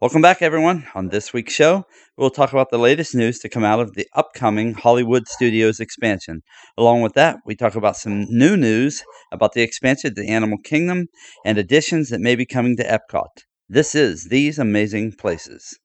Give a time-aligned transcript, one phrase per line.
[0.00, 0.86] Welcome back, everyone.
[0.94, 1.84] On this week's show,
[2.16, 6.42] we'll talk about the latest news to come out of the upcoming Hollywood Studios expansion.
[6.76, 10.58] Along with that, we talk about some new news about the expansion of the Animal
[10.58, 11.08] Kingdom
[11.44, 13.42] and additions that may be coming to Epcot.
[13.68, 15.76] This is These Amazing Places.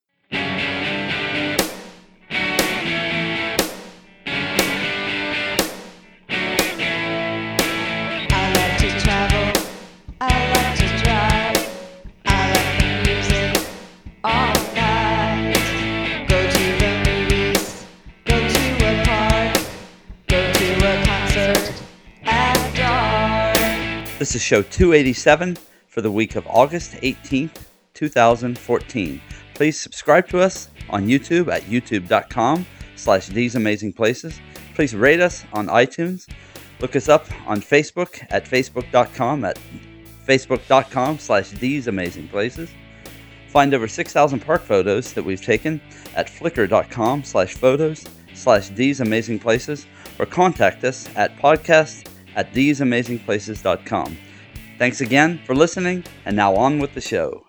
[24.33, 29.21] This is show 287 for the week of August 18th, 2014.
[29.53, 32.65] Please subscribe to us on YouTube at youtube.com
[32.95, 34.39] slash these amazing places.
[34.73, 36.27] Please rate us on iTunes.
[36.79, 39.59] Look us up on Facebook at facebook.com at
[40.25, 42.71] facebook.com slash these amazing places.
[43.49, 45.79] Find over 6,000 park photos that we've taken
[46.15, 48.03] at flickr.com slash photos
[48.33, 49.85] slash these amazing places
[50.17, 54.17] or contact us at podcast at theseamazingplaces.com.
[54.77, 57.42] Thanks again for listening, and now on with the show.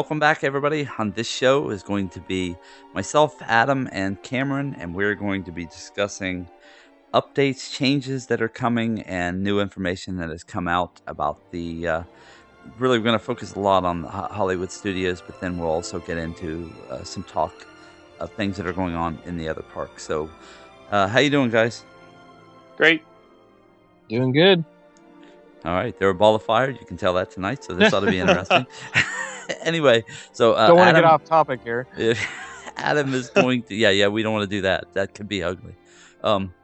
[0.00, 0.88] Welcome back, everybody.
[0.96, 2.56] On this show is going to be
[2.94, 6.48] myself, Adam, and Cameron, and we're going to be discussing
[7.12, 11.86] updates, changes that are coming, and new information that has come out about the.
[11.86, 12.02] Uh,
[12.78, 15.98] really, we're going to focus a lot on the Hollywood studios, but then we'll also
[15.98, 17.66] get into uh, some talk
[18.20, 20.02] of things that are going on in the other parks.
[20.02, 20.30] So,
[20.90, 21.84] uh, how you doing, guys?
[22.78, 23.02] Great.
[24.08, 24.64] Doing good.
[25.66, 26.70] All right, they're a ball of fire.
[26.70, 28.66] You can tell that tonight, so this ought to be interesting.
[29.62, 31.86] anyway, so uh, Don't want to get off topic here.
[31.96, 32.20] if
[32.76, 34.92] Adam is going to, yeah, yeah, we don't want to do that.
[34.94, 35.74] That could be ugly.
[36.22, 36.54] Um,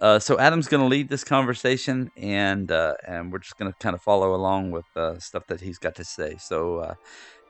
[0.00, 3.78] uh, so Adam's going to lead this conversation, and uh, and we're just going to
[3.78, 6.36] kind of follow along with uh, stuff that he's got to say.
[6.38, 6.94] So uh,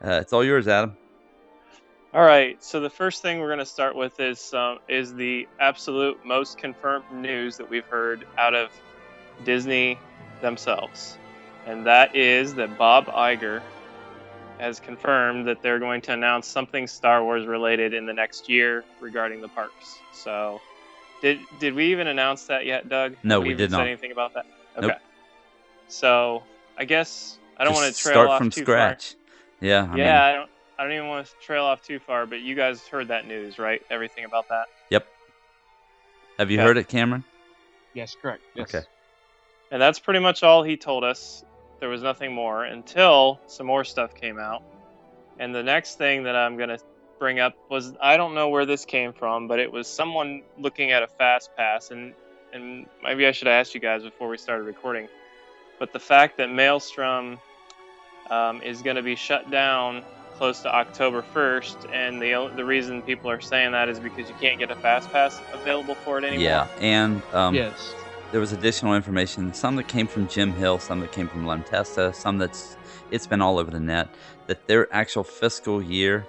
[0.02, 0.96] uh, it's all yours, Adam.
[2.12, 2.62] All right.
[2.62, 6.58] So the first thing we're going to start with is um, is the absolute most
[6.58, 8.70] confirmed news that we've heard out of
[9.44, 9.96] Disney
[10.40, 11.18] themselves,
[11.66, 13.62] and that is that Bob Iger
[14.60, 18.84] has confirmed that they're going to announce something Star Wars related in the next year
[19.00, 19.98] regarding the parks.
[20.12, 20.60] So,
[21.22, 23.16] did did we even announce that yet, Doug?
[23.22, 23.86] No, Have we did said not.
[23.86, 24.46] anything about that.
[24.76, 24.86] Okay.
[24.88, 24.96] Nope.
[25.88, 26.42] So
[26.78, 29.16] I guess I don't Just want to trail start off from too scratch.
[29.60, 30.50] Yeah, I yeah, I don't.
[30.78, 33.58] I don't even want to trail off too far, but you guys heard that news,
[33.58, 33.82] right?
[33.90, 34.64] Everything about that.
[34.88, 35.06] Yep.
[36.38, 36.66] have you Okay.
[36.66, 37.22] heard it, Cameron?
[37.92, 38.42] Yes, correct.
[38.54, 38.74] Yes.
[38.74, 38.86] Okay.
[39.70, 41.44] And that's pretty much all he told us.
[41.80, 44.62] There was nothing more until some more stuff came out.
[45.38, 46.78] And the next thing that I'm going to
[47.18, 50.92] bring up was I don't know where this came from, but it was someone looking
[50.92, 52.14] at a fast pass and
[52.52, 55.08] and maybe I should have asked you guys before we started recording.
[55.78, 57.38] But the fact that Maelstrom
[58.28, 60.02] um, is going to be shut down
[60.36, 64.34] close to October 1st, and the the reason people are saying that is because you
[64.40, 66.42] can't get a fast pass available for it anymore.
[66.42, 67.94] Yeah, and um, yes.
[68.30, 71.64] There was additional information, some that came from Jim Hill, some that came from Len
[71.64, 72.76] Testa, some that's
[73.10, 74.08] it's been all over the net
[74.46, 76.24] that their actual fiscal year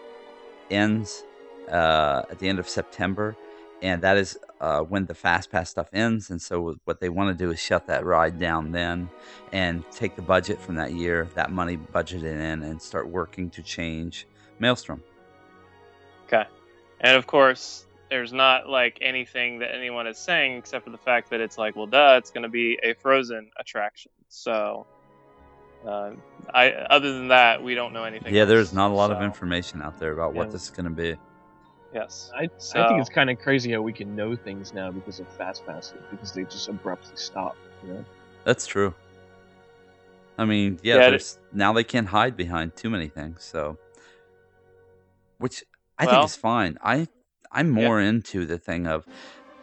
[0.72, 1.24] ends
[1.70, 3.38] uh, at the end of September,
[3.84, 6.32] and that is uh, when the fast pass stuff ends.
[6.32, 9.08] And so what they want to do is shut that ride down then,
[9.52, 13.62] and take the budget from that year, that money budgeted in, and start working to
[13.62, 14.26] change
[14.58, 15.04] Maelstrom.
[16.26, 16.46] Okay.
[17.02, 21.30] And of course, there's not like anything that anyone is saying except for the fact
[21.30, 24.12] that it's like, well, duh, it's going to be a Frozen attraction.
[24.28, 24.86] So,
[25.88, 26.12] uh,
[26.54, 28.36] I other than that, we don't know anything.
[28.36, 28.50] Yeah, else.
[28.50, 31.16] there's not a lot of information out there about what this is going to be.
[31.94, 32.32] Yes.
[32.36, 35.28] I, I think it's kind of crazy how we can know things now because of
[35.30, 37.56] fast passes because they just abruptly stop.
[37.84, 38.06] You know.
[38.44, 38.94] That's true.
[40.38, 43.78] I mean, yeah, Yeah, there's now they can't hide behind too many things, so
[45.38, 45.64] which
[45.98, 46.78] I Well- think is fine.
[46.84, 47.08] I
[47.52, 49.06] I'm more into the thing of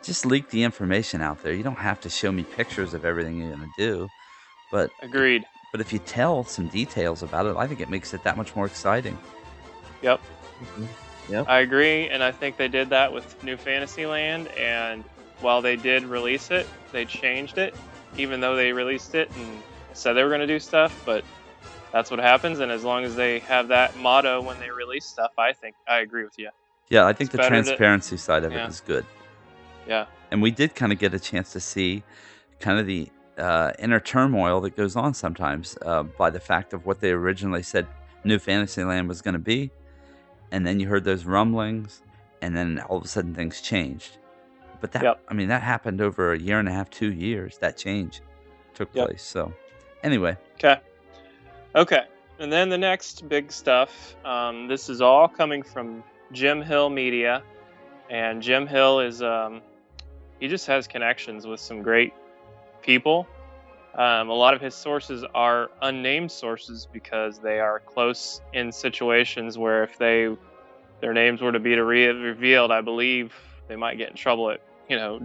[0.02, 1.52] just leak the information out there.
[1.52, 4.10] You don't have to show me pictures of everything you're gonna do,
[4.70, 5.46] but Agreed.
[5.72, 8.54] but if you tell some details about it, I think it makes it that much
[8.54, 9.18] more exciting.
[10.02, 10.20] Yep.
[10.62, 10.86] Mm-hmm.
[11.32, 11.46] Yep.
[11.48, 14.48] I agree, and I think they did that with New Fantasyland.
[14.48, 15.04] And
[15.40, 17.74] while they did release it, they changed it,
[18.16, 19.62] even though they released it and
[19.92, 21.02] said they were going to do stuff.
[21.04, 21.24] But
[21.92, 25.32] that's what happens, and as long as they have that motto when they release stuff,
[25.38, 26.50] I think I agree with you.
[26.90, 28.64] Yeah, I think It's the to- transparency side of yeah.
[28.64, 29.04] it is good.
[29.86, 30.06] Yeah.
[30.30, 32.02] And we did kind of get a chance to see
[32.60, 33.08] kind of the
[33.38, 37.62] uh, inner turmoil that goes on sometimes uh, by the fact of what they originally
[37.62, 37.86] said
[38.24, 39.70] New Fantasyland was going to be.
[40.50, 42.02] And then you heard those rumblings,
[42.40, 44.16] and then all of a sudden things changed.
[44.80, 45.20] But that, Yep.
[45.28, 47.58] I mean, that happened over a year and a half, two years.
[47.58, 48.22] That change
[48.74, 49.06] took Yep.
[49.08, 49.22] place.
[49.22, 49.52] So,
[50.02, 50.80] anyway, Okay.
[51.74, 52.04] Okay.
[52.38, 54.16] And then the next big stuff.
[54.24, 56.02] Um, this is all coming from
[56.32, 57.42] Jim Hill Media,
[58.10, 59.60] and Jim Hill is um,
[60.40, 62.12] he just has connections with some great
[62.82, 63.26] people.
[63.94, 69.58] Um, a lot of his sources are unnamed sources because they are close in situations
[69.58, 70.28] where if they
[71.00, 73.32] their names were to be to re- revealed, I believe
[73.68, 75.20] they might get in trouble at you know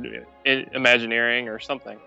[0.45, 1.99] i- Imagineering or something.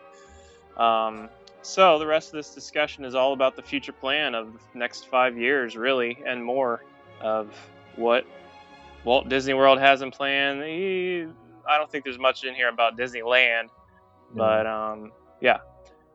[0.76, 1.28] Um,
[1.62, 5.08] so the rest of this discussion is all about the future plan of the next
[5.08, 6.82] five years, really, and more
[7.20, 7.48] of
[7.96, 8.24] what
[9.06, 10.60] Walt Disney World has in plan.
[10.62, 11.26] Eh,
[11.68, 13.68] I don't think there's much in here about Disneyland,
[14.34, 15.58] but um, yeah.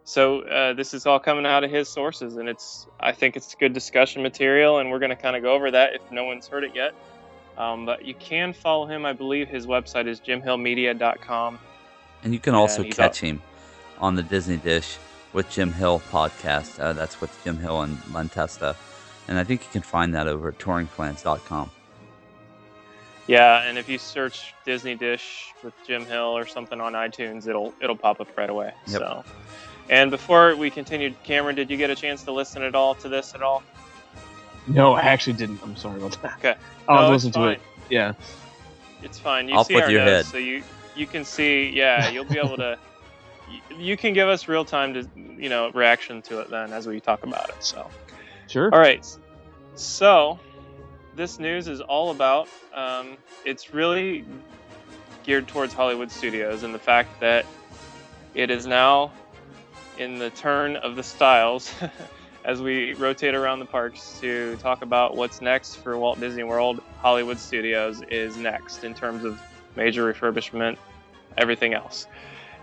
[0.03, 3.55] So uh, this is all coming out of his sources, and it's I think it's
[3.55, 6.47] good discussion material, and we're going to kind of go over that if no one's
[6.47, 6.93] heard it yet.
[7.57, 9.05] Um, but you can follow him.
[9.05, 11.59] I believe his website is jimhillmedia.com.
[12.23, 13.41] and you can also catch him
[13.99, 14.97] on the Disney Dish
[15.31, 16.77] with Jim Hill podcast.
[16.77, 18.75] Uh, that's with Jim Hill and Len Testa.
[19.29, 21.71] And I think you can find that over at touringplans.com.
[23.31, 27.73] Yeah, and if you search Disney Dish with Jim Hill or something on iTunes, it'll
[27.81, 28.73] it'll pop up right away.
[28.87, 28.99] Yep.
[28.99, 29.23] So,
[29.89, 33.07] and before we continued, Cameron, did you get a chance to listen at all to
[33.07, 33.63] this at all?
[34.67, 35.61] No, I actually didn't.
[35.63, 36.33] I'm sorry about that.
[36.39, 36.55] Okay.
[36.89, 37.61] I'll No, listen to it.
[37.89, 38.13] Yeah.
[39.01, 39.47] It's fine.
[39.47, 40.31] You Off see with our your notes, head.
[40.33, 40.61] so you
[40.97, 41.69] you can see.
[41.69, 42.77] Yeah, you'll be able to.
[43.69, 46.85] you- You can give us real time to you know reaction to it then as
[46.85, 47.55] we talk about it.
[47.63, 47.89] So.
[48.47, 48.69] Sure.
[48.73, 49.05] All right.
[49.75, 50.37] So,
[51.15, 52.47] this news is all about.
[52.73, 54.25] Um, it's really
[55.23, 57.45] geared towards Hollywood studios and the fact that
[58.33, 59.11] it is now
[59.97, 61.73] in the turn of the styles
[62.45, 66.81] as we rotate around the parks to talk about what's next for Walt Disney World.
[66.99, 69.39] Hollywood Studios is next in terms of
[69.75, 70.77] major refurbishment,
[71.37, 72.07] everything else.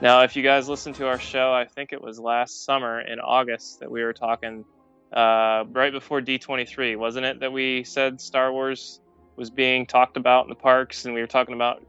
[0.00, 3.18] Now, if you guys listened to our show, I think it was last summer in
[3.20, 4.64] August that we were talking
[5.12, 7.40] uh, right before D23, wasn't it?
[7.40, 9.00] That we said Star Wars
[9.36, 11.84] was being talked about in the parks, and we were talking about.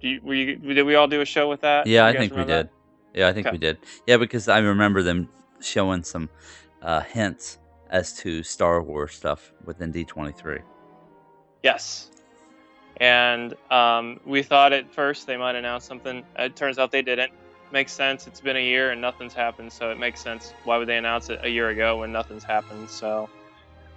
[0.00, 1.86] Do you, were you, did we all do a show with that?
[1.86, 2.68] Yeah, I think we did.
[3.14, 3.54] Yeah, I think Okay.
[3.54, 3.78] we did.
[4.06, 5.28] Yeah, because I remember them
[5.60, 6.28] showing some
[6.82, 7.58] uh, hints
[7.90, 10.60] as to Star Wars stuff within D23.
[11.62, 12.10] Yes.
[12.96, 16.24] And um, we thought at first they might announce something.
[16.38, 17.32] It turns out they didn't.
[17.72, 18.26] Makes sense.
[18.26, 20.52] It's been a year and nothing's happened, so it makes sense.
[20.64, 22.90] Why would they announce it a year ago when nothing's happened?
[22.90, 23.30] So,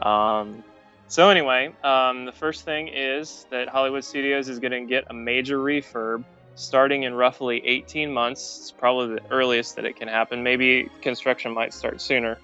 [0.01, 0.63] um,
[1.09, 5.13] so anyway, um, the first thing is that Hollywood Studios is going to get a
[5.13, 6.23] major refurb
[6.55, 8.59] starting in roughly 18 months.
[8.61, 10.41] It's probably the earliest that it can happen.
[10.41, 12.37] Maybe construction might start sooner,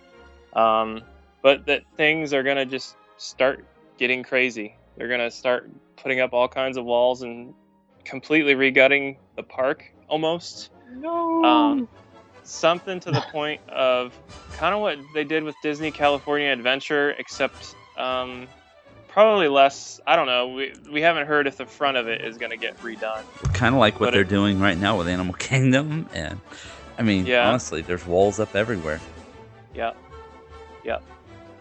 [0.52, 1.02] um,
[1.42, 3.66] but that things are going to just start
[3.98, 4.76] getting crazy.
[4.98, 7.54] They're going to start putting up all kinds of walls and
[8.04, 11.44] completely regutting the park almost No.
[11.44, 11.90] um,
[12.44, 14.18] something to the point of
[14.54, 18.48] kind of what they did with Disney California Adventure, except um,
[19.08, 20.00] probably less.
[20.08, 20.50] I don't know.
[20.50, 23.24] We, we haven't heard if the front of it is going to get redone.
[23.54, 26.10] Kind of like what But they're it- doing right now with Animal Kingdom.
[26.14, 26.40] And
[26.98, 27.48] I mean, Yeah.
[27.48, 29.00] honestly, there's walls up everywhere.
[29.74, 29.94] Yeah,
[30.84, 30.98] yeah.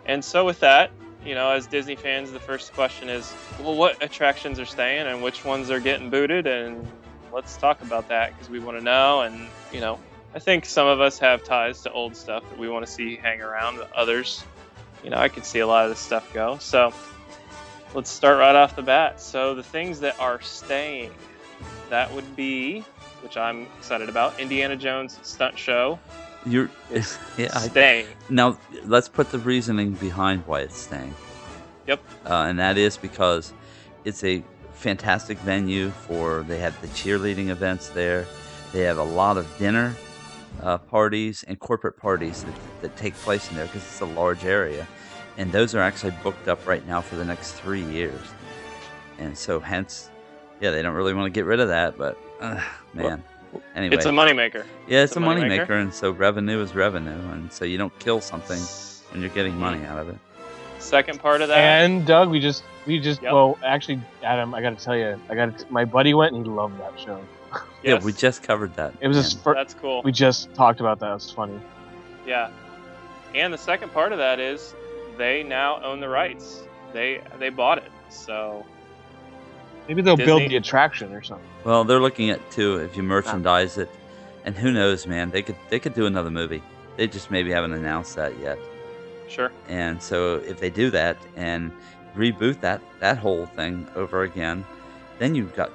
[0.06, 0.90] And so with that,
[1.24, 5.22] you know, as Disney fans, the first question is, well, what attractions are staying and
[5.22, 6.46] which ones are getting booted?
[6.46, 6.88] And
[7.32, 9.22] let's talk about that because we want to know.
[9.22, 9.98] And, you know,
[10.34, 13.16] I think some of us have ties to old stuff that we want to see
[13.16, 13.80] hang around.
[13.94, 14.44] Others,
[15.02, 16.58] you know, I could see a lot of this stuff go.
[16.58, 16.92] So
[17.94, 19.20] let's start right off the bat.
[19.20, 21.12] So the things that are staying,
[21.88, 22.80] that would be,
[23.22, 25.98] which I'm excited about, Indiana Jones Stunt Show
[26.46, 26.70] You're,
[27.36, 27.50] yeah.
[27.54, 28.06] I, staying.
[28.28, 31.14] now let's put the reasoning behind why it's staying.
[31.86, 32.00] Yep.
[32.24, 33.52] Uh, and that is because
[34.04, 34.42] it's a
[34.80, 36.42] fantastic venue for.
[36.48, 38.26] They have the cheerleading events there.
[38.72, 39.94] They have a lot of dinner
[40.62, 44.44] uh, parties and corporate parties that, that take place in there because it's a large
[44.44, 44.86] area,
[45.36, 48.20] and those are actually booked up right now for the next three years.
[49.18, 50.10] And so, hence,
[50.60, 52.60] yeah, they don't really want to get rid of that, but uh,
[52.94, 53.22] man.
[53.74, 54.64] Anyway, It's a moneymaker.
[54.86, 55.58] yeah, it's, it's a a money moneymaker.
[55.58, 58.60] maker, and so revenue is revenue, and so you don't kill something
[59.10, 60.16] when you're getting money out of it.
[60.80, 61.58] Second part of that.
[61.58, 63.32] And Doug, we just we just Yep.
[63.32, 66.44] well actually Adam, I got to tell you, I got to my buddy went and
[66.44, 67.20] he loved that show.
[67.82, 68.92] Yeah, we just covered that.
[69.00, 69.56] It was his and first.
[69.56, 70.02] That's cool.
[70.02, 71.14] We just talked about that.
[71.14, 71.58] It's funny.
[72.26, 72.50] Yeah.
[73.34, 74.74] And the second part of that is
[75.16, 76.62] they now own the rights.
[76.92, 77.90] They they bought it.
[78.10, 78.66] So
[79.88, 81.46] Maybe they'll build the attraction or something.
[81.64, 83.88] Well, they're looking at too if you merchandise it,
[84.44, 85.30] and who knows, man?
[85.30, 86.62] They could they could do another movie.
[86.96, 88.58] They just maybe haven't announced that yet.
[89.30, 89.50] Sure.
[89.68, 91.72] And so if they do that and
[92.16, 94.64] reboot that that whole thing over again,
[95.18, 95.70] then you've got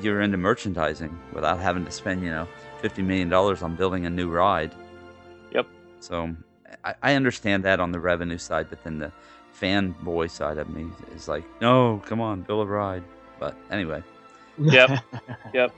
[0.00, 2.46] you're into merchandising without having to spend you know
[2.80, 4.72] fifty million dollars on building a new ride.
[5.52, 5.66] Yep.
[5.98, 6.34] So
[6.84, 9.12] I, I understand that on the revenue side, but then the
[9.60, 13.02] fanboy side of me is like, no, come on, build a ride.
[13.40, 14.02] But anyway,
[14.58, 14.90] Yep.
[15.54, 15.72] Yep.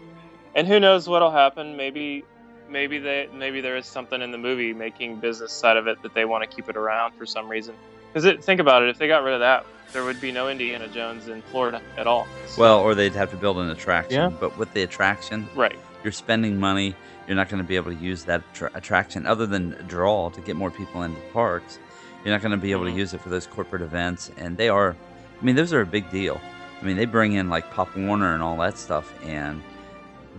[0.54, 1.76] And who knows what'll happen?
[1.76, 2.24] Maybe,
[2.68, 6.14] maybe they, maybe there is something in the movie making business side of it that
[6.14, 7.74] they want to keep it around for some reason.
[8.12, 10.88] Because think about it, if they got rid of that, there would be no Indiana
[10.88, 12.26] Jones in Florida at all.
[12.46, 14.14] So- well, or they'd have to build an attraction.
[14.20, 14.28] Yeah.
[14.28, 16.94] But with the attraction, right, you're spending money.
[17.26, 20.28] You're not going to be able to use that attra- attraction other than a draw
[20.30, 21.78] to get more people into parks.
[22.24, 22.92] You're not going to be able Mhm.
[22.92, 24.96] to use it for those corporate events, and they are.
[25.40, 26.40] I mean, those are a big deal.
[26.80, 29.62] I mean, they bring in like Pop Warner and all that stuff, and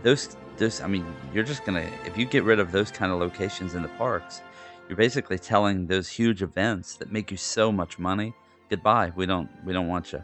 [0.04, 0.82] those those.
[0.82, 3.82] I mean, you're just gonna if you get rid of those kind of locations in
[3.82, 4.42] the parks,
[4.88, 8.34] you're basically telling those huge events that make you so much money,
[8.70, 9.12] goodbye.
[9.16, 10.22] We don't we don't want you,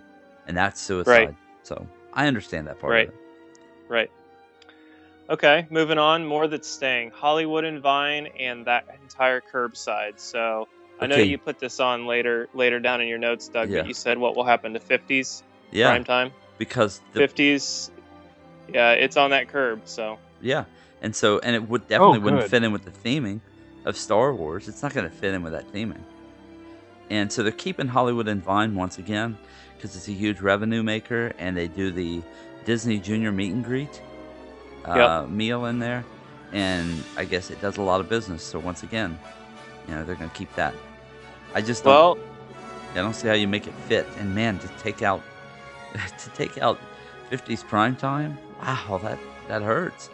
[0.47, 1.35] and that's suicide.
[1.63, 2.91] So I understand that part.
[2.93, 3.07] Right.
[3.07, 3.19] Of it.
[3.87, 4.11] right.
[5.29, 6.25] Okay, moving on.
[6.25, 7.11] More that's staying.
[7.11, 10.19] Hollywood and Vine and that entire curbside.
[10.19, 10.67] So
[10.99, 11.25] I know Okay.
[11.25, 13.69] you put this on later, later down in your notes, Doug.
[13.69, 13.81] Yeah.
[13.81, 16.31] But you said what will happen to 50s Yeah, prime time.
[16.57, 17.91] because the 50s.
[18.73, 19.81] Yeah, it's on that curb.
[19.85, 20.65] So Yeah,
[21.01, 23.41] and so and it would definitely wouldn't fit in with the theming
[23.85, 24.67] of Star Wars.
[24.67, 26.01] It's not going to fit in with that theming.
[27.09, 29.37] And so they're keeping Hollywood and Vine once again
[29.75, 32.21] because it's a huge revenue maker, and they do the
[32.65, 34.01] Disney Junior meet and greet
[34.85, 36.03] uh, meal in there,
[36.51, 38.43] and I guess it does a lot of business.
[38.43, 39.17] So once again,
[39.87, 40.73] you know they're going to keep that.
[41.53, 42.17] I just don't, well,
[42.91, 44.05] I don't see how you make it fit.
[44.17, 45.21] And man, to take out
[45.93, 46.79] to take out
[47.31, 50.09] 50s prime time, wow, that that hurts.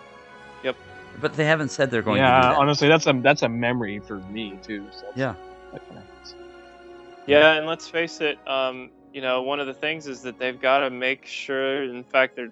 [0.63, 0.75] Yep.
[1.21, 2.55] But they haven't said they're going to yeah, that.
[2.55, 4.87] honestly, that's a that's a memory for me too.
[4.91, 5.35] So Yeah.
[5.71, 6.35] that kinda hurts.
[7.27, 10.59] Yeah, and let's face it, um, you know, one of the things is that they've
[10.59, 12.51] got to make sure, in fact, they're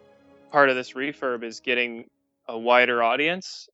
[0.51, 2.05] part of this refurb is getting
[2.47, 3.67] a wider audience.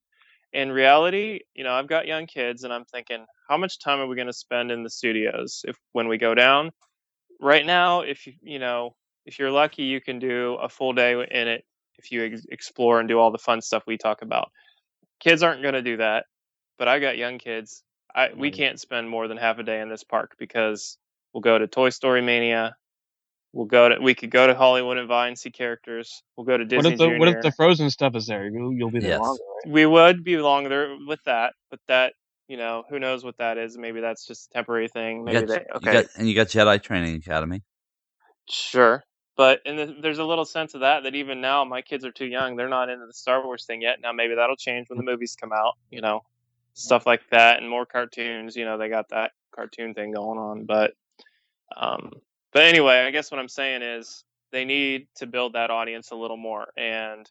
[0.51, 4.07] In reality, you know, I've got young kids and I'm thinking, how much time are
[4.07, 6.71] we going to spend in the studios if when we go down?
[7.39, 8.95] Right now, if you, you know,
[9.25, 11.63] if you're lucky, you can do a full day in it
[11.99, 14.49] if you ex- explore and do all the fun stuff we talk about.
[15.19, 16.25] Kids aren't going to do that,
[16.77, 17.83] but I got young kids.
[18.15, 20.97] I we can't spend more than half a day in this park because
[21.33, 22.75] we'll go to Toy Story Mania.
[23.53, 26.23] We'll go to we could go to Hollywood and Vine see characters.
[26.37, 27.19] We'll go to What Disney if the Junior.
[27.19, 28.47] what if the Frozen stuff is there?
[28.47, 29.19] You'll, you'll be there Yes.
[29.19, 29.73] longer, right?
[29.73, 32.13] we would be longer with that, but that
[32.47, 33.77] you know who knows what that is.
[33.77, 35.17] Maybe that's just a temporary thing.
[35.19, 37.61] You Maybe got, they you okay got- and you got Jedi Training Academy.
[38.49, 39.03] sure.
[39.39, 42.25] But the, there's a little sense of that that even now my kids are too
[42.25, 42.57] young.
[42.57, 44.01] They're not into the Star Wars thing yet.
[44.01, 45.77] Now maybe that'll change when the movies come out.
[45.89, 46.23] You know,
[46.73, 48.57] stuff like that and more cartoons.
[48.57, 50.65] You know, they got that cartoon thing going on.
[50.65, 50.91] But
[51.77, 52.11] um,
[52.51, 56.17] but anyway, I guess what I'm saying is they need to build that audience a
[56.17, 56.67] little more.
[56.75, 57.25] And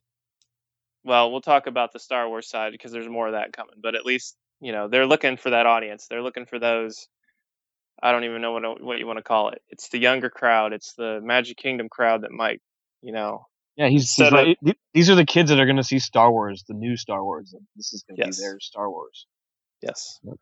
[1.05, 3.77] well, we'll talk about the Star Wars side because there's more of that coming.
[3.83, 6.07] But at least you know they're looking for that audience.
[6.07, 7.07] They're looking for those.
[8.03, 9.63] I don't even know what what you want to call it.
[9.69, 10.73] It's the younger crowd.
[10.73, 12.61] It's the Magic Kingdom crowd that might,
[13.03, 14.59] you know, Yeah, he's, he's Set right.
[14.95, 17.55] These are the kids that are going to see Star Wars, the new Star Wars.
[17.77, 18.37] This is going to Yes.
[18.39, 19.27] be their Star Wars.
[19.83, 20.19] Yes.
[20.23, 20.35] Yep.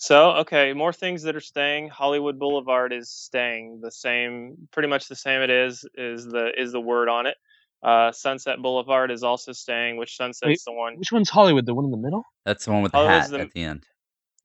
[0.00, 1.88] So, okay, more things that are staying.
[1.88, 5.40] Hollywood Boulevard is staying the same, pretty much the same.
[5.42, 7.36] It is is the is the word on it.
[7.82, 9.96] Uh, Sunset Boulevard is also staying.
[9.96, 10.96] Which Sunset's Wait, the one?
[10.98, 11.66] Which one's Hollywood?
[11.66, 12.22] The one in the middle?
[12.44, 13.86] That's the one with the hat the- at the end.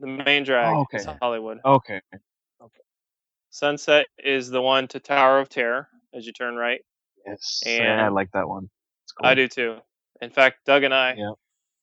[0.04, 0.98] The main drag Oh, okay.
[0.98, 1.60] is Hollywood.
[1.64, 2.02] Okay.
[3.52, 6.82] Sunset is the one to Tower of Terror as you turn right.
[7.26, 7.62] Yes.
[7.66, 8.70] And- yeah, I like that one.
[9.06, 9.28] It's cool.
[9.28, 9.78] I do too.
[10.22, 11.34] In fact, Doug and I, Yep.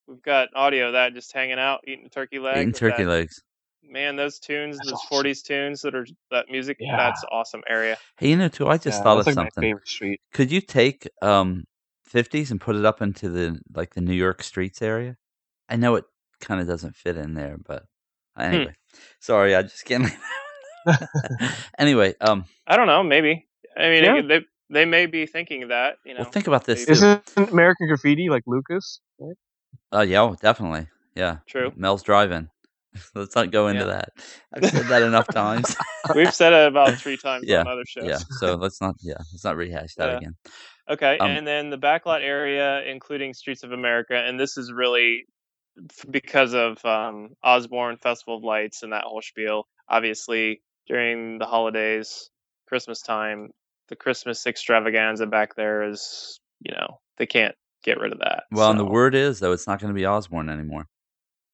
[0.07, 2.59] we've got audio of that just hanging out, eating turkey leg.
[2.59, 3.43] Eating turkey that- legs.
[3.83, 5.17] Man, those tunes, That's those awesome.
[5.25, 6.97] 40s tunes that are that music, Yeah.
[6.99, 7.97] that's awesome area.
[8.19, 8.69] Hey, you know, too.
[8.69, 9.79] I just Yeah, thought of like something.
[10.35, 11.65] Could you take um
[12.05, 15.17] 50s and put it up into the like the New York streets area?
[15.71, 16.05] I know it
[16.41, 17.85] kind of doesn't fit in there, but
[18.41, 18.55] uh, Hmm.
[18.55, 18.75] anyway.
[19.21, 20.07] Sorry, I just can't.
[21.79, 23.47] anyway, um, I don't know, maybe.
[23.77, 24.23] I mean, Yeah.
[24.23, 24.41] they
[24.73, 26.21] they may be thinking that, you know.
[26.23, 26.81] well, think about this.
[26.87, 26.93] Maybe.
[26.93, 29.01] Isn't American Graffiti like Lucas?
[29.19, 29.37] Right?
[29.93, 30.87] Oh yeah, oh, definitely.
[31.17, 31.73] Yeah, True.
[31.77, 32.49] Mel's Drive-In.
[33.15, 33.87] Let's not go into Yeah.
[33.91, 34.09] that.
[34.55, 35.77] I've said that enough times.
[36.15, 38.05] We've said it about three times Yeah, on other shows.
[38.09, 38.97] yeah, so let's not.
[39.03, 40.17] Yeah, let's not rehash that Yeah.
[40.19, 40.37] again.
[40.89, 45.25] Okay, Um, and then the backlot area, including Streets of America, and this is really
[45.25, 45.33] f-
[46.11, 49.67] because of um, Osborne Festival of Lights and that whole spiel.
[49.89, 52.31] Obviously, during the holidays,
[52.67, 53.51] Christmas time,
[53.89, 58.45] the Christmas extravaganza back there is, you know, they can't get rid of that.
[58.53, 60.87] Well, and the word is though it's not going to be Osborne anymore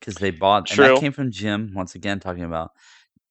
[0.00, 0.70] because they bought.
[0.70, 0.94] And True.
[0.94, 2.70] that came from Jim once again talking about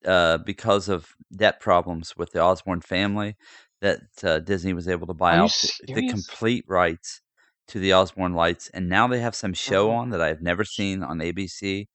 [0.06, 3.36] uh, because of debt problems with the Osborne family
[3.82, 5.52] that uh, Disney was able to buy Are out
[5.88, 7.22] the, the complete rights
[7.68, 9.96] to the Osborne lights, and now they have some show Oh.
[9.96, 11.88] on that I've never seen on ABC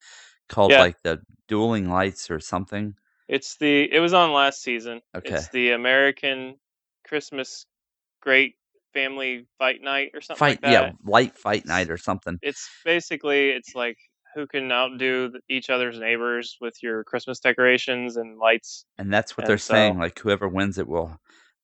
[0.49, 0.79] called Yeah.
[0.81, 2.95] like the Dueling Lights or something.
[3.27, 5.01] It's the it was on last season.
[5.15, 5.35] Okay.
[5.35, 6.55] It's the American
[7.07, 7.65] Christmas
[8.21, 8.55] Great
[8.93, 10.71] Family Fight Night or something Fight, like that.
[10.71, 12.37] yeah, light fight night or something.
[12.41, 13.95] It's basically it's like
[14.35, 18.85] who can outdo each other's neighbors with your Christmas decorations and lights.
[18.97, 19.97] And that's what And they're saying.
[19.97, 21.17] Like whoever wins it will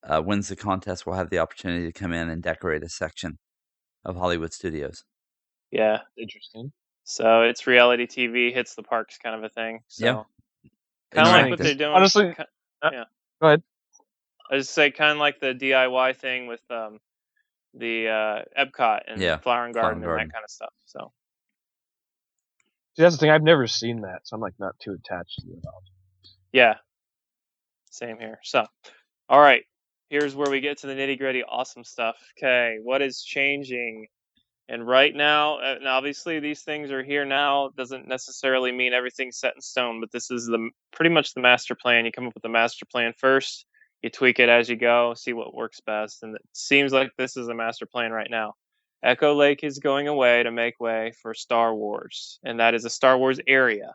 [0.04, 3.40] uh, wins the contest will have the opportunity to come in and decorate a section
[4.08, 5.06] of Hollywood Studios.
[5.72, 6.00] Yeah.
[6.18, 6.72] Interesting.
[7.06, 9.82] So it's reality TV hits the parks kind of a thing.
[9.88, 10.24] So Yeah.
[11.14, 11.96] kind of like like what they're doing.
[11.96, 12.44] Honestly- ki-
[12.84, 13.04] uh, yeah.
[13.42, 13.64] go ahead.
[14.52, 17.00] I just say kind of like the DIY thing with um
[17.76, 20.28] the uh Epcot and Yeah, Flower and Flower Garden and and Garden.
[20.30, 20.74] that kind of stuff.
[20.86, 21.12] So
[22.96, 23.32] See, that's the thing.
[23.32, 25.64] I've never seen that, so I'm like not too attached to it.
[26.54, 26.76] yeah.
[27.92, 28.40] Same here.
[28.44, 28.66] So
[29.30, 29.64] all right.
[30.10, 32.16] Here's where we get to the nitty gritty awesome stuff.
[32.38, 34.08] Okay, what is changing?
[34.70, 37.70] And right now, uh, and obviously these things are here now.
[37.78, 41.76] Doesn't necessarily mean everything's set in stone, but this is the pretty much the master
[41.76, 42.06] plan.
[42.06, 43.66] You come up with the master plan first,
[44.02, 47.38] you tweak it as you go, see what works best, and it seems like this
[47.38, 48.54] is a master plan right now.
[49.04, 52.90] Echo Lake is going away to make way for Star Wars, and that is a
[52.90, 53.94] Star Wars area.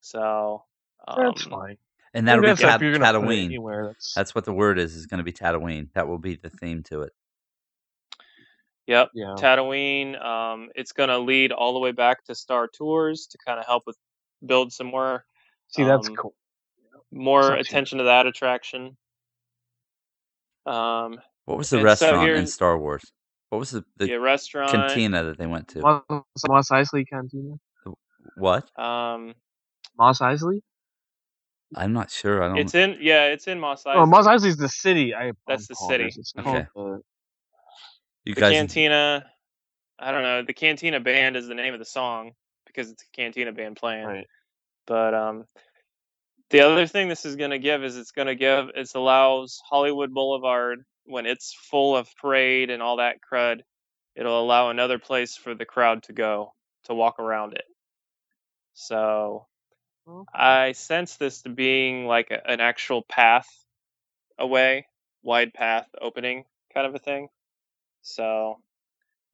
[0.00, 0.64] So
[1.06, 1.76] That's um, fine.
[2.14, 3.50] And that'll be That's like Tat- if you're gonna put it Tatooine.
[3.86, 4.96] That's, That's what the word is.
[4.96, 5.88] Is going to be Tatooine.
[5.94, 7.12] That will be the theme to it.
[8.88, 9.10] Yep.
[9.14, 9.36] yeah.
[9.38, 10.22] Tatooine.
[10.24, 13.66] Um, it's going to lead all the way back to Star Tours to kind of
[13.66, 13.96] help with
[14.46, 15.24] build some more
[15.68, 16.34] See, that's um, cool.
[17.12, 18.96] more Not too attention to that attraction.
[20.66, 23.12] Um, What was the And so restaurant in Star Wars?
[23.50, 24.72] What was the, the the restaurant.
[24.72, 25.80] cantina that they went to?
[25.82, 26.02] Mos,
[26.48, 27.56] Mos Eisley Cantina.
[28.36, 28.68] What?
[28.78, 29.34] Um,
[29.98, 30.60] Mos Eisley.
[31.76, 32.42] I'm not sure.
[32.42, 32.58] I don't.
[32.60, 33.96] it's in yeah, it's in Mos Eisley.
[33.96, 35.14] Oh, Mos Eisley's the city.
[35.14, 36.14] I That's the city.
[36.16, 36.42] It's Okay.
[36.42, 37.00] called the
[38.24, 38.54] you the guys.
[38.54, 39.26] Cantina.
[39.98, 40.42] I don't know.
[40.44, 42.32] The Cantina Band is the name of the song
[42.66, 44.06] because it's a Cantina Band playing.
[44.06, 44.26] right.
[44.86, 45.44] But um,
[46.50, 49.60] the other thing this is going to give is it's going to give it allows
[49.68, 53.60] Hollywood Boulevard when it's full of parade and all that crud,
[54.14, 56.52] it'll allow another place for the crowd to go
[56.84, 57.64] to walk around it.
[58.74, 59.46] So
[60.34, 63.48] I sense this to being like a, an actual path
[64.38, 64.86] away,
[65.22, 66.44] wide path opening
[66.74, 67.28] kind of a thing.
[68.02, 68.60] So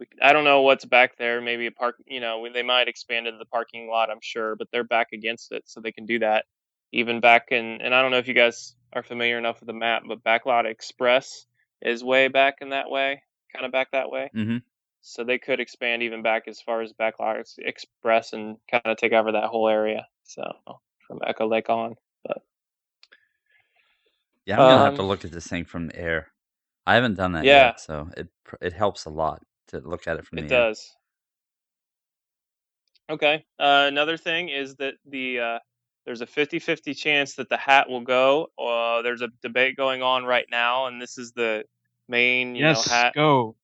[0.00, 1.40] we, I don't know what's back there.
[1.40, 4.68] Maybe a park, you know, they might expand into the parking lot, I'm sure, but
[4.72, 6.46] they're back against it, so they can do that.
[6.92, 9.74] Even back in, and I don't know if you guys are familiar enough with the
[9.74, 11.46] map, but Backlot Express
[11.82, 13.22] is way back in that way,
[13.54, 14.32] kind of back that way.
[14.34, 14.58] hmm
[15.02, 19.12] So they could expand even back as far as Backlot Express and kind of take
[19.12, 20.06] over that whole area.
[20.24, 20.42] So
[21.06, 21.96] from Echo Lake on.
[22.24, 22.38] But
[24.46, 26.28] yeah, I'm gonna have to Um, look at this thing from the air.
[26.86, 27.50] I haven't done that Yeah.
[27.50, 28.28] yet, so it
[28.60, 30.62] it helps a lot to look at it from It the air.
[30.62, 30.96] It does.
[33.10, 33.44] Okay.
[33.58, 35.58] Uh, another thing is that the uh,
[36.06, 38.48] there's a 50-50 chance that the hat will go.
[38.58, 41.64] Uh, there's a debate going on right now, and this is the
[42.08, 43.56] main, you yes, know, hat go.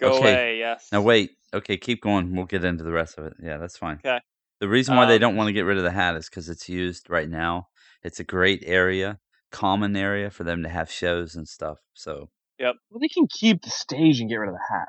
[0.00, 0.18] go Okay.
[0.18, 0.58] away.
[0.58, 0.92] Yes.
[0.92, 2.34] Now wait, okay, keep going.
[2.36, 3.34] We'll get into the rest of it.
[3.42, 4.02] Yeah, that's fine.
[4.02, 4.20] 'Kay.
[4.62, 6.48] The reason why they Um, don't want to get rid of the hat is because
[6.48, 7.66] it's used right now.
[8.04, 9.18] It's a great area,
[9.50, 11.78] common area for them to have shows and stuff.
[11.94, 12.76] So, Yep.
[12.88, 14.86] Well, they can keep the stage and get rid of the hat.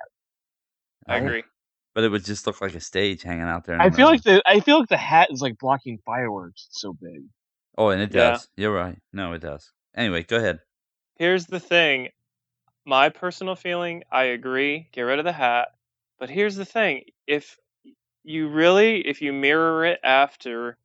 [1.07, 1.43] I agree.
[1.95, 3.81] but it would just look like a stage hanging out there.
[3.81, 4.11] I feel middle.
[4.11, 6.67] like the I feel like the hat is like blocking fireworks.
[6.69, 7.23] It's so big.
[7.75, 8.33] oh, and it Yeah.
[8.33, 8.47] does.
[8.55, 8.99] You're right.
[9.11, 9.71] No, it does.
[9.95, 10.59] Anyway, go ahead.
[11.17, 12.09] Here's the thing.
[12.85, 14.89] My personal feeling, I agree.
[14.91, 15.69] Get rid of the hat.
[16.19, 17.05] But here's the thing.
[17.25, 17.57] If
[18.23, 20.77] you really, if you mirror it after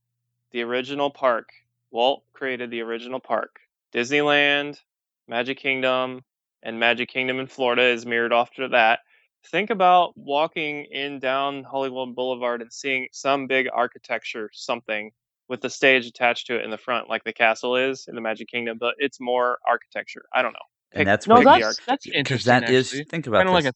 [0.53, 1.51] the original park,
[1.93, 3.61] Walt created the original park.
[3.95, 4.81] Disneyland,
[5.29, 6.23] Magic Kingdom,
[6.63, 9.01] and Magic Kingdom in Florida is mirrored after that.
[9.47, 15.13] Think about walking in down Hollywood Boulevard and seeing some big architecture, something
[15.49, 18.21] with the stage attached to it in the front, like the castle is in the
[18.23, 20.25] Magic Kingdom, but it's more architecture.
[20.35, 20.59] I don't know.
[20.93, 21.87] And that's No, what the that's architecture.
[21.87, 22.53] that's because interesting.
[22.61, 23.05] that is actually.
[23.05, 23.75] think about kind of like a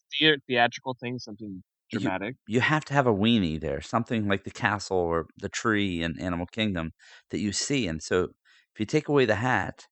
[0.49, 1.63] theatrical thing, something You-
[2.01, 2.37] dramatic.
[2.47, 6.19] you have to have a weenie there, something like the castle or the tree in
[6.21, 6.93] Animal Kingdom
[7.31, 7.87] that you see.
[7.87, 8.25] And so,
[8.75, 9.87] if you take away the hat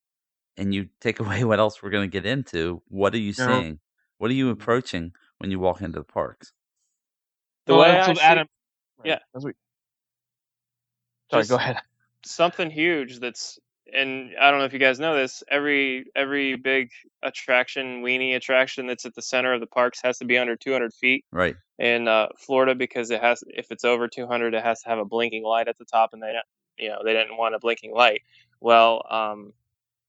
[0.57, 3.47] and you take away what else we're going to get into, what are you Yeah.
[3.61, 3.79] seeing?
[4.17, 6.51] What are you approaching when you walk into the parks?
[7.67, 8.47] The Well, way that's I see- Adam.
[9.03, 9.19] yeah.
[9.33, 9.55] That's what.
[11.31, 11.77] Sorry, go ahead.
[12.25, 13.57] something huge that's
[13.93, 15.43] and I don't know if you guys know this.
[15.49, 16.89] Every every big
[17.23, 20.93] attraction, weenie attraction that's at the center of the parks has to be under 200
[20.93, 21.55] feet Right.
[21.77, 25.05] in uh, Florida because it has if it's over 200, it has to have a
[25.05, 26.45] blinking light at the top, and they don't-
[26.77, 28.21] you know they didn't want a blinking light.
[28.59, 29.53] Well, um,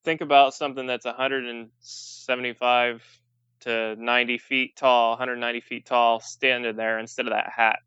[0.05, 3.03] think about something that's 175
[3.61, 7.79] to 90 feet tall, 190 feet tall, standing there instead of that hat,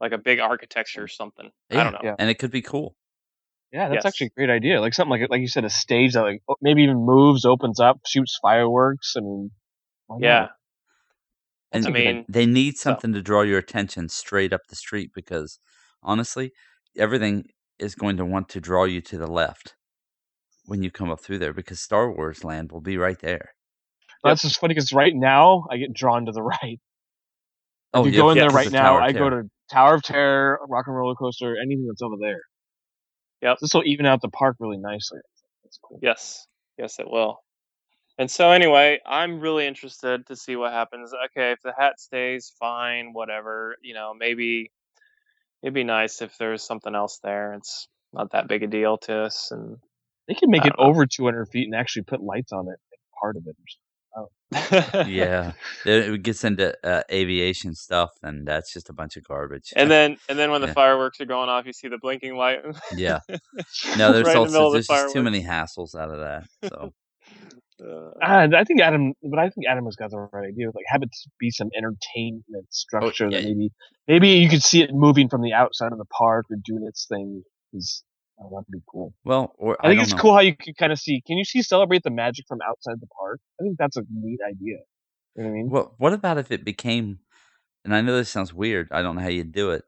[0.00, 1.50] like a big architecture or something.
[1.70, 2.00] I don't know.
[2.02, 2.16] Yeah.
[2.18, 2.96] And it could be cool.
[3.72, 4.06] Yeah, that's Yes.
[4.06, 4.80] actually a great idea.
[4.80, 8.00] Like something like like you said, a stage that like maybe even moves, opens up,
[8.06, 9.14] shoots fireworks.
[9.16, 9.50] I mean,
[10.06, 10.18] why?
[10.20, 10.48] Yeah.
[11.72, 15.10] And I mean, they need so- something to draw your attention straight up the street
[15.14, 15.58] because
[16.02, 16.52] honestly,
[16.98, 17.46] everything
[17.78, 19.74] is going to want to draw you to the left
[20.66, 23.50] when you come up through there because Star Wars land will be right there.
[24.22, 26.78] That's just funny because right now I get drawn to the right.
[27.94, 29.94] Oh, if you yeah, go in yeah, there 'cause right now, I go to Tower
[29.94, 32.40] of Terror, Rock and Roller Coaster, anything that's over there.
[33.42, 33.58] Yep.
[33.60, 35.20] This will even out the park really nicely.
[35.64, 35.98] That's cool.
[36.02, 36.46] Yes,
[36.78, 37.38] yes, it will.
[38.18, 41.12] And so, anyway, I'm really interested to see what happens.
[41.30, 43.76] Okay, if the hat stays, fine, whatever.
[43.82, 44.70] You know, maybe
[45.62, 47.54] it'd be nice if there's something else there.
[47.54, 49.50] It's not that big a deal to us.
[49.50, 49.78] And
[50.28, 50.84] They can make it know.
[50.84, 52.78] over 200 feet and actually put lights on it,
[53.20, 53.56] part of it.
[54.14, 55.08] Or something.
[55.12, 55.52] Yeah,
[55.86, 59.72] it gets into uh, aviation stuff, and that's just a bunch of garbage.
[59.76, 60.74] and then, and then when the Yeah.
[60.74, 62.60] fireworks are going off, you see the blinking light.
[62.96, 63.20] yeah,
[63.96, 66.20] no, there's right in the middle also the there's just too many hassles out of
[66.20, 66.44] that.
[66.68, 66.92] So
[67.80, 70.66] Uh, I think Adam, but I think Adam has got the right idea.
[70.68, 71.08] Like have it
[71.40, 73.38] be some entertainment structure Oh, yeah.
[73.40, 73.70] that maybe
[74.06, 77.06] maybe you could see it moving from the outside of the park or doing its
[77.06, 77.42] thing.
[77.72, 78.04] Is
[78.40, 79.14] oh, that'd be cool.
[79.24, 80.18] well, or I think it's know.
[80.18, 81.20] cool how you can kind of see.
[81.26, 83.40] Can you see celebrate the magic from outside the park?
[83.60, 84.78] I think that's a neat idea.
[85.36, 85.70] You know what I mean?
[85.70, 87.20] What what about if it became?
[87.84, 88.88] And I know this sounds weird.
[88.92, 89.84] I don't know how you'd do it.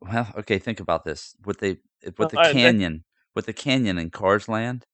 [0.00, 1.34] Well, okay, think about this.
[1.44, 4.86] With the with Well, the I- I- canyon, with the canyon in Cars Land,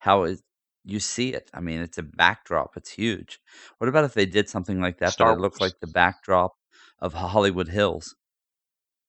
[0.00, 0.42] how is
[0.84, 1.50] you see it?
[1.52, 2.76] I mean, it's a backdrop.
[2.76, 3.40] It's huge.
[3.78, 6.54] What about if they did something like that, Star but it looked like the backdrop
[7.00, 8.14] of Hollywood Hills?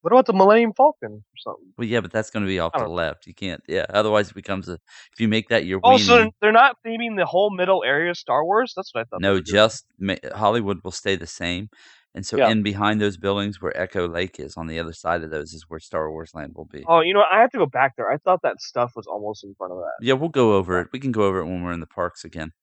[0.08, 1.74] What about the Millennium Falcon or something?
[1.78, 3.28] Well, yeah, but that's going to be off to the left.
[3.28, 3.62] You can't.
[3.68, 4.76] Yeah, otherwise it becomes a.
[5.12, 8.12] If you make that your Oh, so they're- they're not theming the whole middle area
[8.12, 8.72] of Star Wars?
[8.74, 9.20] That's what I thought.
[9.20, 11.68] No, just ma- Hollywood will stay the same,
[12.16, 12.50] and so Yeah.
[12.52, 15.66] in behind those buildings where Echo Lake is, on the other side of those is
[15.68, 16.86] where Star Wars Land will be.
[16.88, 17.34] Oh, you know, what?
[17.34, 18.10] I have to go back there.
[18.10, 19.92] I thought that stuff was almost in front of that.
[20.06, 20.88] Yeah, we'll go over it.
[20.94, 22.54] We can go over it when we're in the parks again.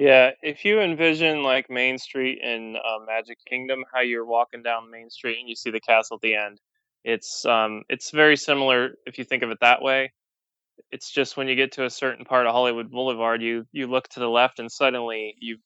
[0.00, 4.90] Yeah, if you envision like Main Street in uh, Magic Kingdom, how you're walking down
[4.90, 6.58] Main Street and you see the castle at the end,
[7.04, 10.10] it's um it's very similar if you think of it that way.
[10.90, 14.08] It's just when you get to a certain part of Hollywood Boulevard, you you look
[14.10, 15.58] to the left and suddenly you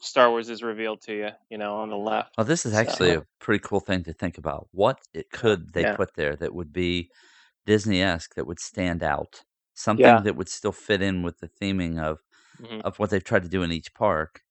[0.00, 2.30] Star Wars is revealed to you, you know, on the left.
[2.36, 4.66] Well, this is So- actually a pretty cool thing to think about.
[4.72, 5.94] What it could they Yeah.
[5.96, 7.08] put there that would be
[7.66, 9.42] Disney esque that would stand out,
[9.74, 10.20] something Yeah.
[10.22, 12.18] that would still fit in with the theming of
[12.60, 12.82] Mhm.
[12.82, 14.42] of what they've tried to do in each park.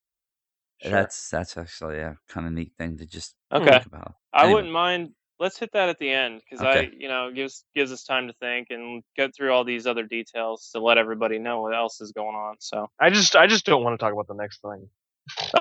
[0.81, 0.91] Sure.
[0.91, 3.71] That's that's actually a kind of neat thing to just Okay.
[3.71, 4.15] think about.
[4.33, 4.53] I Anyway.
[4.55, 5.09] wouldn't mind.
[5.39, 8.33] Let's hit that at the end because I, you know, gives gives us time to
[8.41, 12.11] think and get through all these other details to let everybody know what else is
[12.11, 12.55] going on.
[12.59, 14.89] So, I just, I just don't want to talk about the next thing.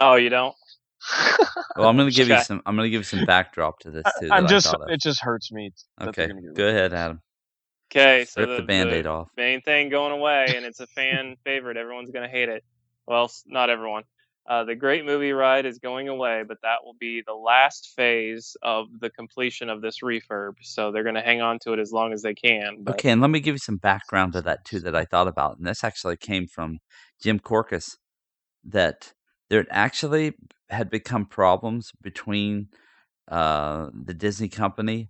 [0.01, 0.55] oh, you don't?
[1.77, 2.61] Well, I'm going to give you some.
[2.67, 4.31] I'm going to give you some backdrop to this too.
[4.33, 4.91] I'm just, I thought of.
[4.91, 5.71] it just hurts me.
[6.01, 6.93] Okay, go ahead.
[6.93, 7.21] Adam.
[7.91, 9.29] Okay, so Rip the, the Band-Aid off.
[9.37, 11.77] main thing going away, and it's a fan favorite.
[11.77, 12.65] Everyone's gonna hate it.
[13.07, 14.03] Well, not everyone.
[14.47, 18.57] Uh, the Great Movie Ride is going away, but that will be the last phase
[18.63, 20.55] of the completion of this refurb.
[20.63, 22.83] So they're gonna hang on to it as long as they can.
[22.83, 25.29] But, Okay, and let me give you some background to that too that I thought
[25.29, 26.79] about, and this actually came from
[27.23, 27.97] Jim Corcus.
[28.65, 29.15] That
[29.49, 30.35] there actually
[30.69, 32.69] had become problems between
[33.29, 35.09] uh, the Disney company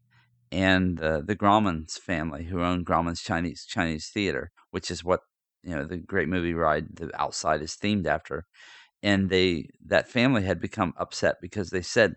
[0.52, 5.20] and uh, the Grauman's family, who owned Grauman's Chinese Chinese Theater, which is what
[5.62, 8.44] you know the Great Movie Ride, the outside is themed after.
[9.02, 12.14] And they that family had become upset because they said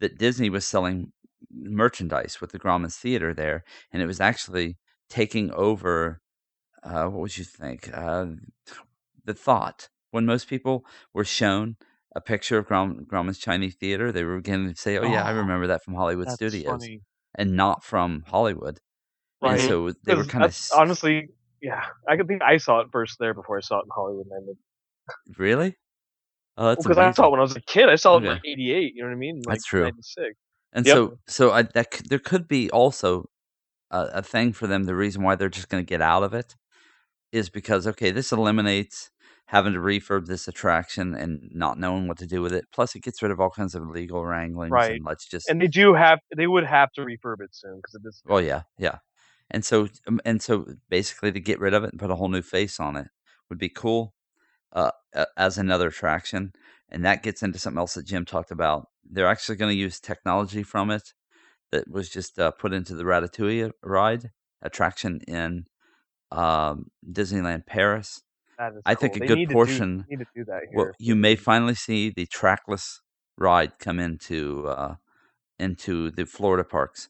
[0.00, 1.12] that Disney was selling
[1.50, 4.76] merchandise with the Grauman's Theater there, and it was actually
[5.08, 6.20] taking over.
[6.82, 7.88] Uh, what would you think?
[7.94, 8.26] Uh,
[9.24, 11.76] the thought when most people were shown
[12.14, 15.30] a picture of Graum- Grauman's Chinese Theater, they were beginning to say, "Oh yeah, I
[15.30, 17.00] remember that from Hollywood That's Studios," funny.
[17.34, 18.78] And not from Hollywood.
[19.40, 19.58] Right.
[19.58, 21.28] And so they were kind of honestly,
[21.60, 21.82] yeah.
[22.08, 24.26] I could think I saw it first there before I saw it in Hollywood.
[24.30, 24.56] And
[25.38, 25.76] really.
[26.56, 27.88] Oh, that's because I saw it when I was a kid.
[27.88, 28.34] I saw it in Okay.
[28.34, 28.94] like '88.
[28.94, 29.36] You know what I mean?
[29.38, 29.84] Like That's true.
[29.84, 30.34] '96.
[30.74, 30.94] And Yep.
[30.94, 33.28] so, so I, that c- there could be also
[33.90, 34.84] a, a thing for them.
[34.84, 36.56] The reason why they're just going to get out of it
[37.32, 39.10] is because okay, this eliminates
[39.46, 42.64] having to refurb this attraction and not knowing what to do with it.
[42.72, 44.70] Plus, it gets rid of all kinds of legal wranglings.
[44.70, 44.96] Right.
[44.96, 47.94] And let's just And they do have, they would have to refurb it soon because
[47.94, 48.22] it is.
[48.28, 48.98] Oh yeah, yeah.
[49.50, 52.28] And so um, and so basically to get rid of it and put a whole
[52.28, 53.08] new face on it
[53.50, 54.14] would be cool
[54.72, 54.92] uh,
[55.36, 56.52] as another attraction.
[56.88, 58.88] And that gets into something else that Jim talked about.
[59.04, 61.12] They're actually going to use technology from it
[61.70, 64.30] that was just uh, put into the Ratatouille ride
[64.62, 65.66] attraction in
[66.30, 68.22] um, Disneyland Paris.
[68.84, 69.22] I think cool.
[69.22, 70.72] a good do- portion need to do that here.
[70.74, 73.00] Well, you may finally see the trackless
[73.38, 74.94] ride come into uh,
[75.58, 77.08] into the Florida parks,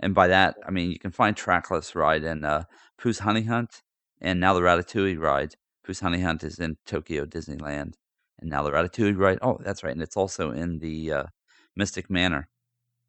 [0.00, 2.64] and by that I mean you can find trackless ride in uh,
[3.00, 3.82] Pooh's Honey Hunt,
[4.20, 5.54] and now the Ratatouille ride.
[5.86, 7.94] Pooh's Honey Hunt is in Tokyo Disneyland,
[8.38, 9.38] and now the Ratatouille ride.
[9.42, 11.24] Oh, that's right, and it's also in the uh,
[11.76, 12.48] Mystic Manor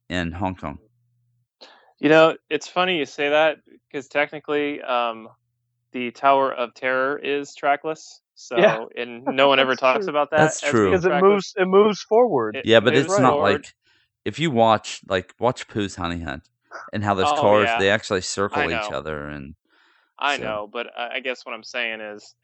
[0.10, 0.80] in Hong Kong.
[2.00, 5.28] You know, it's funny you say that because technically, um,
[5.92, 8.22] the Tower of Terror is trackless.
[8.36, 8.86] So, Yeah.
[8.98, 10.10] and no one ever talks true.
[10.10, 10.38] about that.
[10.38, 10.90] That's true.
[10.92, 12.56] because it moves, it moves forward.
[12.56, 13.52] It Yeah, but moves it's not forward.
[13.64, 13.74] like
[14.26, 16.44] if you watch like watch Pooh's Honey Hunt
[16.94, 17.80] and how those Oh, cars yeah.
[17.80, 19.56] they actually circle each other and
[20.18, 22.36] I so- know, but I I guess what I'm saying is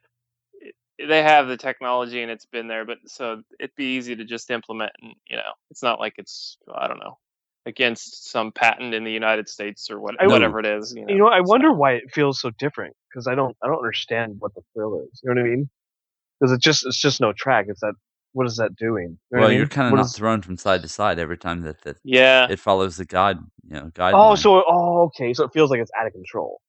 [1.00, 4.50] they have the technology and it's been there, but so it'd be easy to just
[4.50, 4.92] implement.
[5.02, 7.18] And you know, it's not like it's I don't know
[7.68, 10.94] against some patent in the United States or what, I would- whatever it is.
[10.96, 13.58] You know, you know, I so- wonder why it feels so different because I don't,
[13.64, 15.22] I don't understand what the thrill is.
[15.24, 15.70] You know what I mean?
[16.40, 17.66] Because it's just, it's just no track.
[17.68, 17.96] It's that,
[18.34, 19.18] what is that doing?
[19.32, 19.58] You know what I well mean?
[19.58, 22.46] you're kind of not is- thrown from side to side every time that, that Yeah,
[22.48, 25.34] it follows the guide you know guide Oh, so, oh, okay.
[25.34, 26.62] So it feels like it's out of control.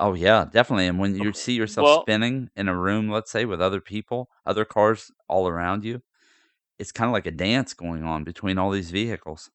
[0.00, 3.44] oh yeah definitely and when you see yourself Well- spinning in a room let's say
[3.44, 6.00] with other people other cars all around you
[6.78, 9.50] it's kind of like a dance going on between all these vehicles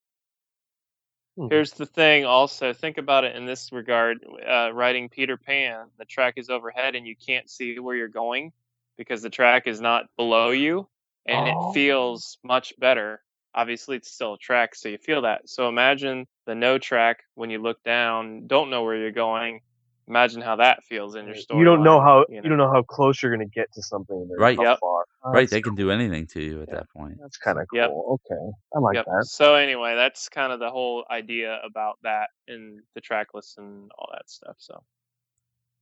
[1.49, 2.25] Here's the thing.
[2.25, 6.95] Also, think about it in this regard: uh, riding Peter Pan, the track is overhead,
[6.95, 8.51] and you can't see where you're going
[8.97, 10.87] because the track is not below you,
[11.25, 11.47] and Oh.
[11.47, 13.23] it feels much better.
[13.53, 15.49] Obviously, it's still a track, so you feel that.
[15.49, 19.61] So imagine the no track when you look down, don't know where you're going.
[20.07, 21.59] Imagine how that feels in your story.
[21.59, 23.81] You don't know how, you you, don't know how close you're going to get to
[23.81, 24.27] something.
[24.31, 24.55] or Right.
[24.57, 24.79] How Yep.
[24.79, 25.05] far.
[25.23, 26.75] Oh, right that's they can do anything to you at Yeah.
[26.75, 27.89] that point That's kind of Yep.
[27.89, 28.19] cool.
[28.31, 28.51] Okay.
[28.75, 29.05] I like Yep.
[29.05, 29.25] that.
[29.25, 33.89] So anyway, that's kind of the whole idea about that and the track list and
[33.97, 34.55] all that stuff.
[34.59, 34.83] So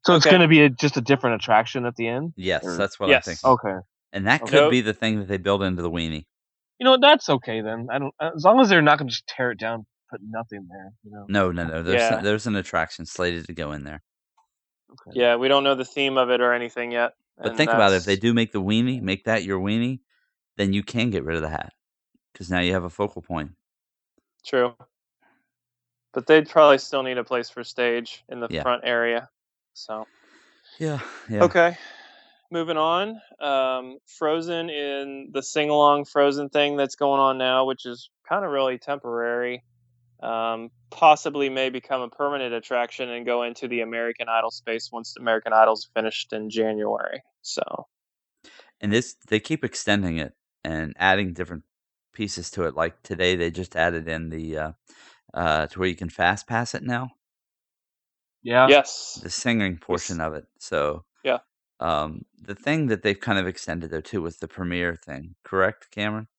[0.05, 2.33] So it's going to be a, just a different attraction at the end?
[2.37, 3.27] yes Or- that's what Yes.
[3.27, 3.77] i think Okay.
[4.13, 4.51] and that Okay.
[4.51, 6.25] could be the thing that they build into the weenie
[6.79, 7.87] You know, that's okay then.
[7.91, 10.67] I don't, as long as they're not going to just tear it down, put nothing
[10.69, 11.25] there, you know.
[11.27, 12.21] no no no there's Yeah.
[12.21, 14.01] there's an attraction slated to go in there
[14.93, 15.19] Okay.
[15.19, 17.13] yeah, we don't know the theme of it or anything yet.
[17.37, 17.97] But think about it.
[17.97, 19.99] If they do make the weenie, make that your weenie,
[20.57, 21.73] then you can get rid of the hat
[22.31, 23.51] because now you have a focal point.
[24.45, 24.75] True.
[26.13, 28.61] But they'd probably still need a place for stage in the Yeah.
[28.61, 29.29] front area.
[29.73, 30.07] So
[30.77, 30.99] Yeah.
[31.27, 31.43] Yeah.
[31.43, 31.77] okay,
[32.51, 33.19] moving on.
[33.39, 38.45] Um, Frozen in the sing along Frozen thing that's going on now, which is kind
[38.45, 39.63] of really temporary.
[40.23, 45.13] Um, possibly may become a permanent attraction and go into the American Idol space once
[45.15, 47.23] the American Idol's finished in January.
[47.43, 47.63] So
[48.81, 50.33] And this, they keep extending it
[50.63, 51.63] and adding different
[52.13, 52.75] pieces to it.
[52.75, 54.71] Like today, they just added in the uh,
[55.33, 57.11] uh, to where you can fast pass it now,
[58.43, 58.69] Yeah.
[58.69, 60.45] yes, the singing portion of it.
[60.59, 61.39] So Yeah.
[61.79, 65.91] Um, the thing that they've kind of extended though too was the premiere thing, correct,
[65.91, 66.29] Cameron?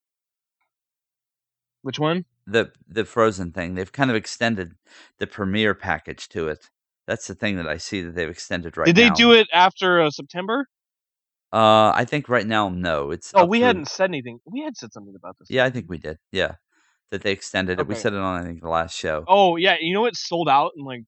[1.83, 2.25] Which one?
[2.47, 4.75] The the frozen thing they've kind of extended
[5.19, 6.69] the premiere package to it
[7.07, 9.15] that's the thing that i see that they've extended right Did they now.
[9.15, 10.67] do it after uh, September?
[11.53, 14.41] uh i think right now no it's Oh, we through- hadn't said anything.
[14.45, 15.49] We had said something about this.
[15.51, 16.57] yeah i think we did yeah
[17.11, 19.77] that they extended it we said it on i think the last show Oh, yeah.
[19.81, 21.03] You know, it sold out in like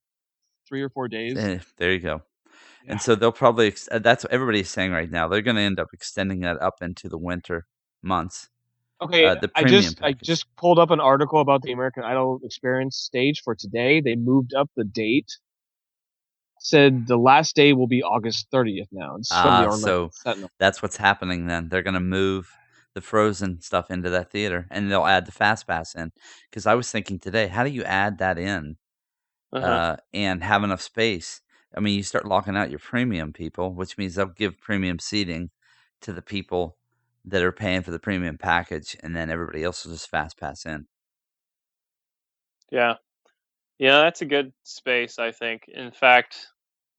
[0.69, 1.37] three or four days.
[1.37, 2.23] Eh, there you go
[2.85, 2.93] Yeah.
[2.93, 5.81] and so they'll probably ex- that's what everybody's saying right now they're going to end
[5.81, 7.67] up extending that up into the winter
[8.03, 8.49] months
[9.03, 12.41] Okay, uh, the I just I just pulled up an article about the American Idol
[12.45, 14.01] experience stage for today.
[14.01, 15.31] They moved up the date.
[16.59, 19.19] Said the last day will be August 30th now.
[19.31, 20.11] Ah, so-
[20.59, 22.51] that's what's happening then they're going to move
[22.95, 26.11] the frozen stuff into that theater and they'll add the fast pass in
[26.51, 28.77] because i was thinking today how do you add that in
[29.53, 29.67] Uh-huh.
[29.67, 31.41] uh, and have enough space.
[31.77, 35.51] I mean, you start locking out your premium people, which means they'll give premium seating
[36.03, 36.77] to the people
[37.27, 40.65] that are paying for the premium package, and then everybody else will just fast pass
[40.65, 40.87] in.
[42.71, 42.95] Yeah.
[43.79, 45.65] Yeah, that's a good space, I think.
[45.69, 46.47] In fact,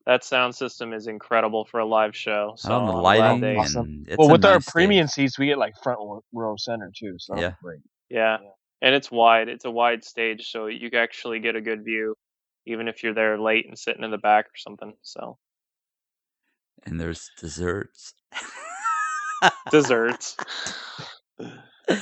[0.06, 2.54] that sound system is incredible for a live show.
[2.56, 4.04] So I don't know, the I'm lighting they- Awesome.
[4.06, 4.72] it's Well, a with our nice stage.
[4.72, 5.98] premium seats, we get like front
[6.32, 7.16] row center too.
[7.18, 7.54] So Yeah.
[7.62, 7.80] great.
[8.08, 8.38] yeah.
[8.40, 8.48] Yeah.
[8.80, 9.48] And it's wide.
[9.48, 12.14] It's a wide stage, so you actually get a good view,
[12.64, 14.94] even if you're there late and sitting in the back or something.
[15.02, 15.36] So
[16.84, 18.14] and there's desserts.
[19.70, 20.36] desserts.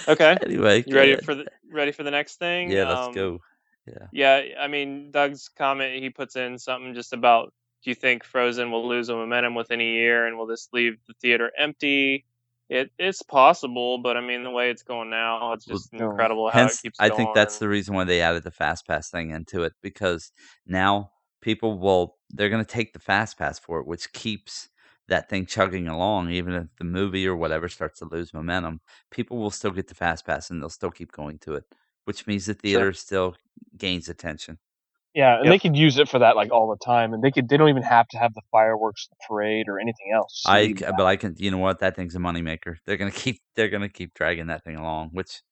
[0.08, 0.36] okay.
[0.44, 1.24] Anyway, You ready good.
[1.24, 2.70] for the ready for the next thing?
[2.70, 3.38] Yeah, let's Um, go.
[3.86, 4.06] Yeah.
[4.12, 7.52] Yeah, I mean, Doug's comment, he puts in something just about
[7.84, 10.96] do you think Frozen will lose a momentum within a year and will this leave
[11.06, 12.24] the theater empty?
[12.68, 16.10] It it's possible, but I mean, the way it's going now, it's Well, just no.
[16.10, 18.88] incredible how Hence, it keeps I think that's the reason why they added the fast
[18.88, 20.32] pass thing into it because
[20.66, 24.68] now people will they're going to take the fast pass for it, which keeps
[25.08, 26.30] that thing chugging along.
[26.30, 29.94] Even if the movie or whatever starts to lose momentum, people will still get the
[29.94, 31.64] fast pass and they'll still keep going to it,
[32.04, 33.36] which means the theater still
[33.76, 34.58] gains attention.
[35.14, 35.50] Yeah, and Yep.
[35.50, 37.70] they could use it for that like all the time, and they could they don't
[37.70, 40.32] even have to have the fireworks, the parade, or anything else.
[40.34, 42.76] Just I but I can you know what that thing's a moneymaker.
[42.84, 45.42] They're gonna keep they're gonna keep dragging that thing along, which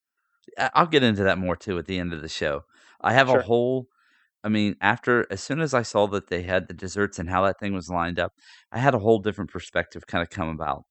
[0.58, 2.64] I'll get into that more too at the end of the show.
[3.00, 3.40] I have Sure.
[3.40, 3.88] a whole
[4.44, 7.44] I mean, after as soon as I saw that they had the desserts and how
[7.46, 8.35] that thing was lined up,
[8.72, 10.85] I had a whole different perspective kind of come about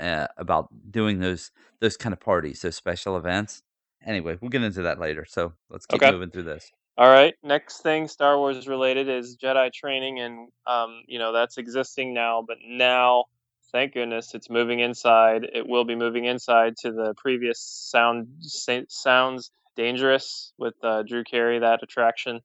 [0.00, 3.62] uh, about doing those those kind of parties, those special events.
[4.06, 5.26] Anyway, we'll get into that later.
[5.28, 6.06] So let's keep Okay.
[6.06, 6.72] moving through this.
[6.96, 7.34] All right.
[7.42, 12.44] Next thing Star Wars related is Jedi training, and um, you know that's existing now,
[12.46, 13.24] but now,
[13.72, 15.44] thank goodness, it's moving inside.
[15.52, 21.24] It will be moving inside to the previous sound sa- sounds dangerous with uh, Drew
[21.24, 22.40] Carey that attraction.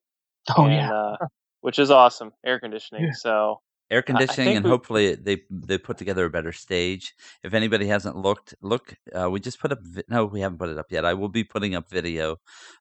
[0.58, 1.17] Oh and, yeah, uh,
[1.62, 2.31] which is awesome.
[2.45, 3.05] Air conditioning.
[3.05, 3.12] Yeah.
[3.13, 7.13] So Air I conditioning, and we- hopefully they they put together a better stage.
[7.43, 8.95] If anybody hasn't looked, look.
[9.13, 9.79] Uh, we just put up.
[9.84, 11.05] Vi- no, we haven't put it up yet.
[11.05, 12.38] I will be putting up video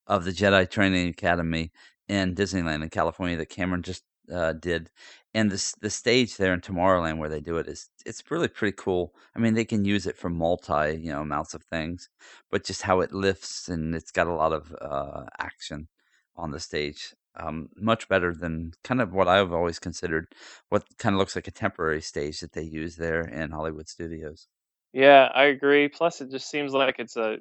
[0.07, 1.72] of the Jedi Training Academy
[2.09, 4.90] in Disneyland in California that Cameron just uh, did,
[5.35, 8.77] and this the stage there in Tomorrowland where they do it is it's really pretty
[8.79, 9.14] cool.
[9.37, 12.09] I mean, they can use it for multi you know amounts of things,
[12.50, 15.88] but just how it lifts and it's got a lot of uh, action
[16.37, 17.14] on the stage.
[17.37, 20.29] Um, much better than kind of what I've always considered
[20.68, 24.47] what kind of looks like a temporary stage that they use there in Hollywood studios.
[24.92, 25.88] yeah, I agree.
[25.88, 27.38] Plus, it just seems like it's a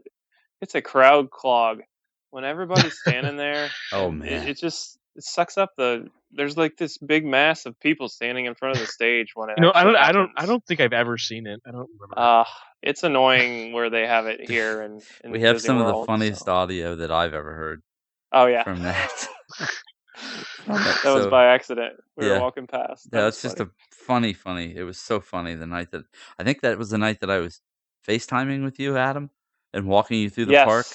[0.61, 1.81] it's a crowd clog
[2.31, 3.69] when everybody's standing there.
[3.93, 4.47] Oh, and it- man.
[4.47, 6.07] it, just it sucks up the.
[6.31, 9.57] There's like this big mass of people standing in front of the stage when it.
[9.57, 11.59] you know, I don't, I don't, I don't think I've ever seen it.
[11.67, 12.17] I don't remember.
[12.17, 12.45] Uh,
[12.81, 16.45] it's annoying where they have it here and We have Disney some of the funniest
[16.45, 17.83] so- audio that I've ever heard
[18.31, 19.27] Oh yeah, from that.
[20.67, 21.93] that was by accident.
[22.17, 22.33] We yeah.
[22.33, 23.09] were walking past.
[23.11, 24.75] That Yeah, was it's just a funny, funny.
[24.75, 26.03] It was so funny the night that
[26.39, 27.61] I think that was the night that I was
[28.07, 29.29] FaceTiming with you, Adam,
[29.73, 30.65] and walking you through the yes.
[30.65, 30.85] park.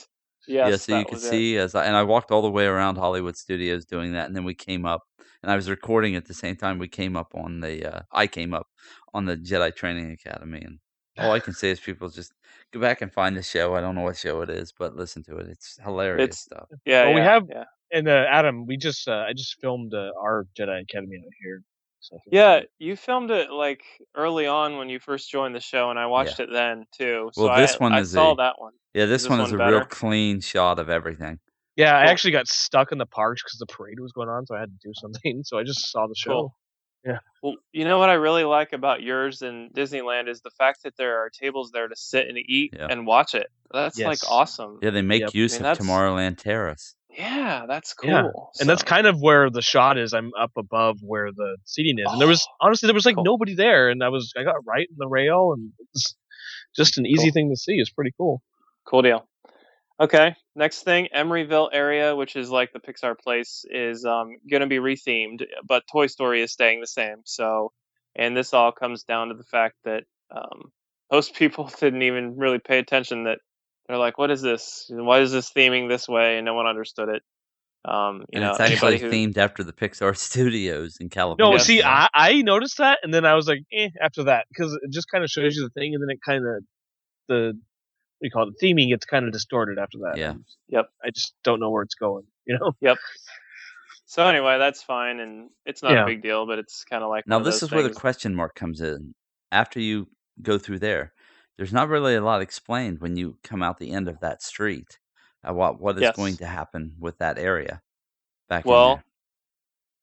[0.47, 1.31] Yes, yeah, so you could was it.
[1.31, 4.37] see as I, and I walked all the way around Hollywood Studios doing that, and
[4.37, 5.03] then we came up,
[5.43, 6.79] and I was recording at the same time.
[6.79, 8.67] We came up on the, uh, I came up
[9.13, 10.79] on the Jedi Training Academy, and
[11.19, 12.33] all I can say is people just
[12.73, 13.75] go back and find the show.
[13.75, 15.49] I don't know what show it is, but listen to it.
[15.49, 16.69] It's hilarious It's- stuff.
[16.87, 17.65] Yeah, Well, we have- yeah.
[17.93, 21.63] And uh, Adam, we just, uh, I just filmed uh, our Jedi Academy out here.
[22.01, 23.83] So Yeah, you filmed it like
[24.15, 27.31] early on when you first joined the show, and I watched it then too.
[27.33, 28.73] So Well, this I, one I is saw a- that one.
[28.95, 31.39] Yeah, this, this one is one a real clean shot of everything.
[31.77, 34.57] yeah, I actually got stuck in the parks because the parade was going on, so
[34.57, 35.43] I had to do something.
[35.45, 36.31] So I just saw the show.
[36.31, 36.55] Cool.
[37.43, 40.97] Well, you know what I really like about yours in Disneyland is the fact that
[40.97, 42.89] there are tables there to sit and eat Yeah.
[42.91, 43.47] and watch it.
[43.73, 44.07] That's Yes.
[44.07, 44.79] like awesome.
[44.83, 45.35] Yeah, they make Yep.
[45.35, 46.97] use I mean, of Tomorrowland Terrace.
[47.19, 48.11] Yeah, that's cool.
[48.11, 50.15] Yeah, And that's kind of where the shot is.
[50.15, 53.25] I'm up above where the seating is, and there was honestly there was like Cool.
[53.25, 56.17] nobody there, and I was I got right in the rail, and it's
[56.77, 57.33] just an easy Cool.
[57.33, 57.75] thing to see.
[57.75, 58.43] It's pretty cool.
[58.87, 59.29] Cool deal.
[60.01, 64.69] Okay, next thing, Emeryville area, which is like the Pixar place, is um, going to
[64.69, 67.23] be rethemed, but Toy Story is staying the same.
[67.25, 67.73] So,
[68.15, 70.73] and this all comes down to the fact that um,
[71.13, 73.25] most people didn't even really pay attention.
[73.25, 73.41] That
[73.89, 74.87] they're like, "What is this?
[74.91, 77.23] Why is this theming this way?" And no one understood it.
[77.85, 81.57] Um, you And know, it's actually who themed after the Pixar studios in California.
[81.57, 84.73] No, see, I, I noticed that, and then I was like, eh, after that, because
[84.83, 86.65] it just kind of shows you the thing, and then it kind of
[87.29, 87.59] the
[88.21, 90.19] we call it, theming gets kind of distorted after that.
[90.19, 90.35] Yeah.
[90.69, 90.87] Yep.
[91.05, 92.25] I just don't know where it's going.
[92.47, 92.73] You know.
[92.81, 92.99] Yep.
[94.07, 96.03] So anyway, that's fine, and it's not Yeah.
[96.03, 97.83] a big deal, but it's kind of like Now one of this those is where
[97.83, 99.15] the question mark comes in.
[99.53, 100.09] After you
[100.43, 101.13] go through there,
[101.59, 104.99] there's not really a lot explained when you come out the end of that street.
[105.49, 106.17] Uh, what what is Yes.
[106.17, 107.83] going to happen with that area?
[108.49, 109.03] Back Well,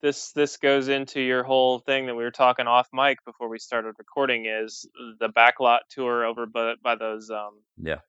[0.02, 3.60] this this goes into your whole thing that we were talking off mic before we
[3.60, 4.86] started recording is
[5.20, 8.00] the backlot tour over by, by those um Yeah.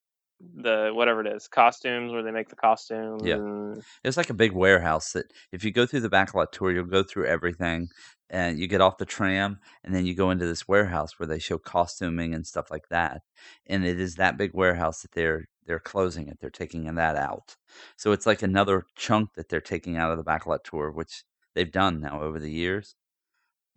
[0.41, 3.37] The whatever it is costumes where they make the costumes Yeah.
[3.37, 6.84] and It's like a big warehouse that if you go through the backlot tour, you'll
[6.87, 7.89] go through everything
[8.30, 11.39] and you get off the tram and then you go into this warehouse where they
[11.39, 13.22] show costuming and stuff like that.
[13.66, 16.39] And it is that big warehouse that they're they're closing it.
[16.41, 17.57] They're taking that out.
[17.97, 21.24] So it's like another chunk that they're taking out of the backlot tour, which
[21.55, 22.95] they've done now over the years.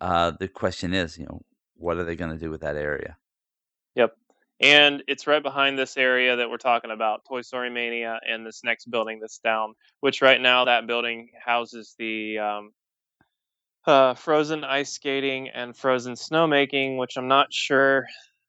[0.00, 1.42] Uh, the question is, you know,
[1.74, 3.16] what are they going to do with that area?
[4.60, 8.62] And it's right behind this area that we're talking about, Toy Story Mania, and this
[8.62, 9.74] next building that's down.
[10.00, 12.72] Which right now that building houses the um,
[13.86, 18.06] uh, frozen ice skating and frozen snowmaking, which I'm not sure.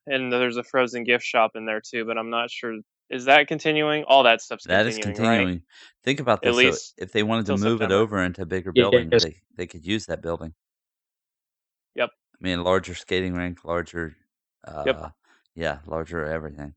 [0.08, 2.78] And there's a frozen gift shop in there too, but I'm not sure.
[3.10, 4.04] Is that continuing?
[4.04, 5.38] All that stuff's That is continuing, right?
[5.38, 5.62] continuing.
[6.04, 6.56] Think about this.
[6.56, 6.62] though.
[6.62, 9.24] least if they wanted to till move it over into a bigger Yeah, building, yes.
[9.24, 10.54] they they could use that building.
[11.96, 12.10] Yep.
[12.10, 14.16] I mean, larger skating rink, larger.
[14.66, 15.10] Uh,
[15.56, 16.74] Yeah, larger everything.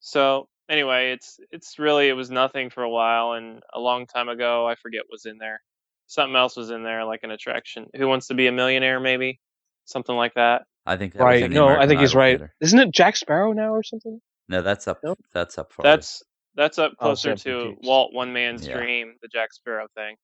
[0.00, 4.28] So anyway, it's it's really it was nothing for a while, and a long time
[4.28, 5.62] ago, I forget was in there.
[6.08, 7.86] Something else was in there, like an attraction.
[7.96, 9.00] Who wants to be a millionaire?
[9.00, 9.40] Maybe
[9.86, 10.62] something like that.
[10.84, 11.50] I think that Right.
[11.50, 12.38] No, I think he's Idol right.
[12.38, 12.54] Theater.
[12.60, 14.20] Isn't it Jack Sparrow now or something?
[14.48, 14.98] No, that's up.
[15.04, 15.18] Nope.
[15.32, 15.90] That's up farther.
[15.90, 16.22] That's
[16.54, 17.86] that's up Oh, closer Sam to Confused.
[17.88, 18.76] Walt One Man's Yeah.
[18.76, 20.16] Dream, the Jack Sparrow thing.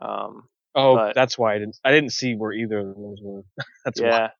[0.00, 1.78] Um, Oh, But- that's why I didn't.
[1.84, 3.42] I didn't see where either of those were.
[3.86, 4.30] that's why.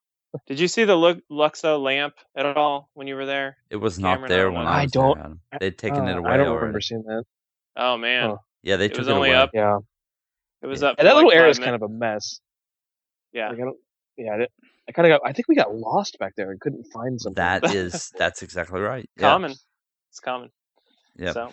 [0.45, 0.53] Yeah.
[0.55, 3.57] Did you see the Lu- Luxo lamp at all when you were there?
[3.69, 4.69] it was not there don't when know.
[4.69, 5.25] I I was don't- there.
[5.25, 5.41] Adam.
[5.59, 6.59] They'd taken it Uh, away I don't already.
[6.59, 7.23] remember seeing that.
[7.75, 8.39] Oh man, Oh.
[8.63, 9.37] Yeah, they It took was it only away.
[9.37, 9.77] up- Yeah,
[10.61, 10.89] it was Yeah.
[10.89, 10.95] up.
[10.99, 12.39] and that for little area is kind of a mess.
[13.31, 13.49] yeah.
[13.49, 13.77] Like, I don't,
[14.17, 14.47] yeah, I,
[14.87, 15.29] I kind of got.
[15.29, 17.35] I think we got lost back there and couldn't find something.
[17.35, 19.07] That is that's exactly right.
[19.15, 19.21] Yeah.
[19.29, 19.51] common.
[20.09, 20.49] It's common.
[21.15, 21.33] Yeah.
[21.33, 21.51] So,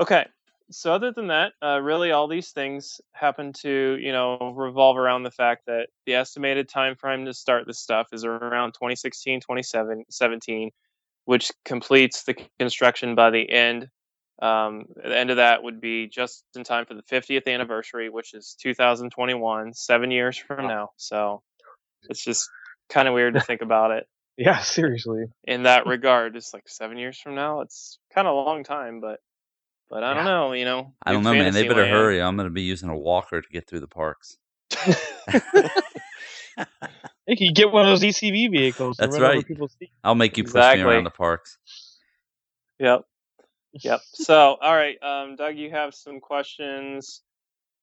[0.00, 0.26] okay.
[0.70, 5.22] So other than that, uh, really all these things happen to you know revolve around
[5.22, 10.70] the fact that the estimated time frame to start this stuff is around 2016, 2017,
[11.24, 13.88] which completes the construction by the end.
[14.40, 18.34] Um, the end of that would be just in time for the 50th anniversary, which
[18.34, 20.90] is 2021, seven years from now.
[20.96, 21.42] So
[22.08, 22.48] it's just
[22.88, 24.06] kind of weird to think about it
[24.38, 25.24] yeah, seriously.
[25.44, 26.36] in that regard.
[26.36, 27.60] It's like seven years from now.
[27.60, 29.18] It's kind of a long time, but
[29.88, 30.52] but I don't know.
[30.52, 31.52] You know, I don't know, man.
[31.52, 31.90] They better Fantasyland.
[31.90, 32.22] hurry.
[32.22, 34.36] I'm going to be using a walker to get through the parks.
[34.74, 34.94] Hey,
[37.36, 38.96] can you get one of those ECV vehicles?
[38.98, 39.44] That's right.
[40.04, 41.58] I'll make you push me around the parks.
[42.78, 43.02] Yep.
[43.82, 44.00] Yep.
[44.14, 47.22] So, all right, um, Doug, you have some questions.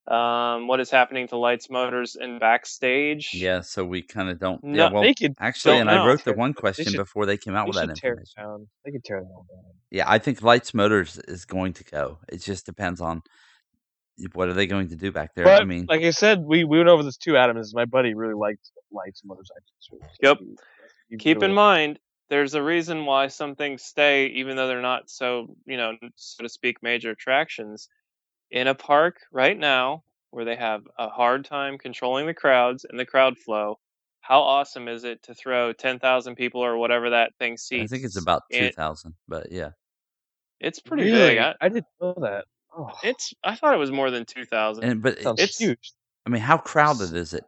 [0.08, 3.30] Um, what is happening to lights, motors, and backstage?
[3.34, 4.62] Yeah, so we kind of don't.
[4.62, 5.34] No, yeah, well, they could.
[5.40, 8.12] actually, and I wrote the one question should- before they came out with that tear
[8.12, 8.68] information.
[8.84, 9.64] They could tear all down.
[9.90, 12.18] Yeah, I think Lights Motors is going to go.
[12.28, 13.22] It just depends on
[14.32, 15.44] what are they going to do back there.
[15.44, 17.56] But I mean, like I said, we, we went over this too, Adam.
[17.56, 20.10] Is my buddy really liked lights motorcycles.
[20.22, 20.38] Yep.
[21.18, 21.98] Keep in mind,
[22.30, 26.42] there's a reason why some things stay, even though they're not so, you know, so
[26.42, 27.88] to speak, major attractions.
[28.50, 32.98] In a park right now, where they have a hard time controlling the crowds and
[32.98, 33.78] the crowd flow,
[34.20, 37.92] how awesome is it to throw 10,000 people or whatever that thing seats?
[37.92, 39.70] I think it's about in- two thousand, but yeah,
[40.60, 41.18] It's pretty Really?
[41.34, 41.38] big.
[41.38, 42.44] I, I didn't know that.
[42.76, 43.32] Oh, it's.
[43.42, 44.84] I thought it was more than 2,000.
[44.84, 45.92] and but sounds it's- huge.
[46.26, 47.44] I mean, how crowded is it?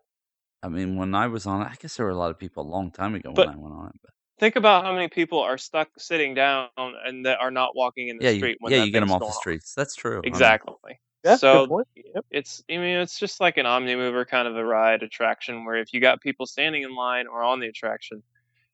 [0.63, 2.63] I mean, when I was on it, I guess there were a lot of people
[2.65, 4.01] a long time ago But- when I went on it.
[4.03, 8.09] But Think about how many people are stuck sitting down and that are not walking
[8.09, 9.41] in the yeah, you, street when yeah, you get them off the going on.
[9.41, 9.75] streets.
[9.75, 10.19] That's true.
[10.19, 11.01] I mean, Exactly.
[11.25, 11.83] That's so.
[11.97, 12.25] Yep.
[12.31, 15.77] it's I mean it's just like an omni mover kind of a ride attraction where
[15.77, 18.23] if you got people standing in line or on the attraction,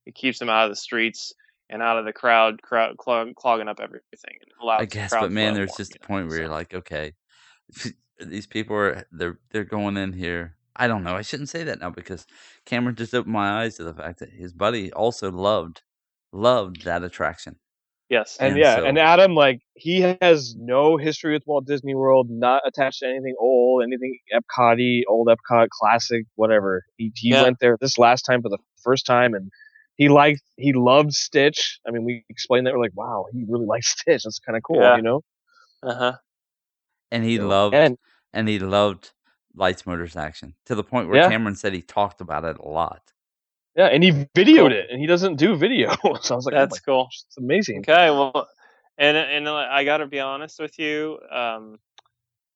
[0.04, 1.32] it keeps them out of the streets
[1.70, 4.36] and out of the crowd, crowd clog, clogging up everything.
[4.40, 6.52] And allows I the guess, crowd but man, there's just a point where you're so.
[6.52, 7.14] like, okay,
[8.20, 10.56] these people are they're they're going in here.
[10.76, 11.14] I don't know.
[11.16, 12.26] I shouldn't say that now because
[12.66, 15.82] Cameron just opened my eyes to the fact that his buddy also loved
[16.32, 17.56] loved that attraction.
[18.10, 21.94] yes, And And yeah, so- and Adam, like he has no history with Walt Disney
[21.94, 26.82] World, not attached to anything old, anything Epcot old Epcot, classic, whatever.
[26.96, 27.42] He he Yeah.
[27.44, 29.50] went there this last time for the first time, and
[29.96, 31.78] he liked, he loved Stitch.
[31.86, 34.24] I mean, we explained that we're like, wow, he really likes Stitch.
[34.24, 34.96] That's kind of cool, Yeah.
[34.96, 35.20] you know.
[35.84, 36.12] uh huh,
[37.12, 37.96] And he So- loved and
[38.32, 39.12] and he loved
[39.54, 41.28] Lights Motors action to the point where Yeah.
[41.28, 43.12] Cameron said he talked about it a lot.
[43.76, 44.72] yeah, and he videoed Cool.
[44.72, 45.90] it, and he doesn't do video,
[46.22, 46.96] so I was like, that's oh cool.
[46.98, 47.80] my gosh, it's amazing.
[47.80, 48.48] Okay, well,
[48.98, 51.18] and and uh, I got to be honest with you.
[51.30, 51.78] Um,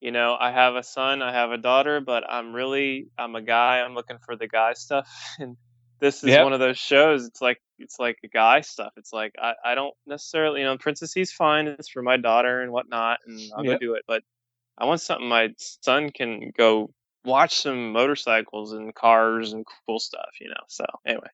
[0.00, 3.42] you know, I have a son, I have a daughter, but I'm really I'm a
[3.42, 3.80] guy.
[3.80, 5.56] I'm looking for the guy stuff, and
[6.00, 6.44] this is Yep.
[6.44, 7.26] one of those shows.
[7.26, 8.92] It's like it's like a guy stuff.
[8.96, 11.66] It's like I I don't necessarily you know Princess He's fine.
[11.66, 13.74] It's for my daughter and whatnot, and I'll Yep.
[13.74, 14.02] go do it.
[14.06, 14.22] But
[14.78, 16.92] I want something my son can go
[17.24, 20.30] watch some motorcycles and cars and cool stuff.
[20.40, 20.62] You know.
[20.68, 21.28] So anyway,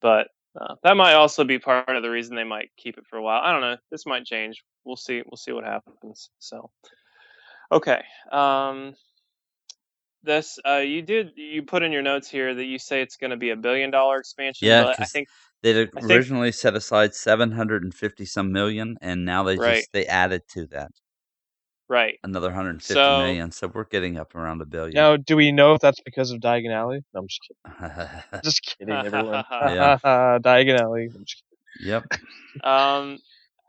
[0.00, 3.16] but uh, that might also be part of the reason they might keep it for
[3.18, 3.40] a while.
[3.42, 3.76] I don't know.
[3.90, 4.62] This might change.
[4.84, 5.22] We'll see.
[5.26, 6.30] We'll see what happens.
[6.38, 6.70] So,
[7.70, 8.02] okay.
[8.32, 8.94] Um,
[10.24, 13.30] this uh, you did you put in your notes here that you say it's going
[13.30, 14.66] to be a billion dollar expansion.
[14.68, 15.28] Yeah, I think
[15.62, 19.76] They'd think- originally set aside seven hundred and fifty some million, and now they Right.
[19.76, 20.90] just they added to that
[21.88, 22.18] right.
[22.24, 23.50] another hundred and fifty So- million.
[23.52, 24.94] So we're getting up around a billion.
[24.94, 27.04] Now, do we know if that's because of Diagon Alley?
[27.14, 28.22] No, I'm just kidding.
[28.44, 29.44] Just kidding, everyone.
[29.50, 29.98] Yeah.
[30.04, 31.10] Diagon Alley.
[31.14, 31.42] I'm just
[31.80, 32.04] Yep.
[32.64, 33.18] Um,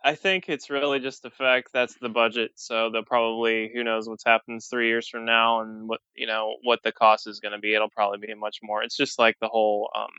[0.04, 2.52] I think it's really just the fact that's the budget.
[2.56, 6.56] So they'll probably who knows what's happens three years from now and what you know
[6.64, 7.74] what the cost is going to be.
[7.74, 8.82] It'll probably be much more.
[8.82, 10.10] It's just like the whole um,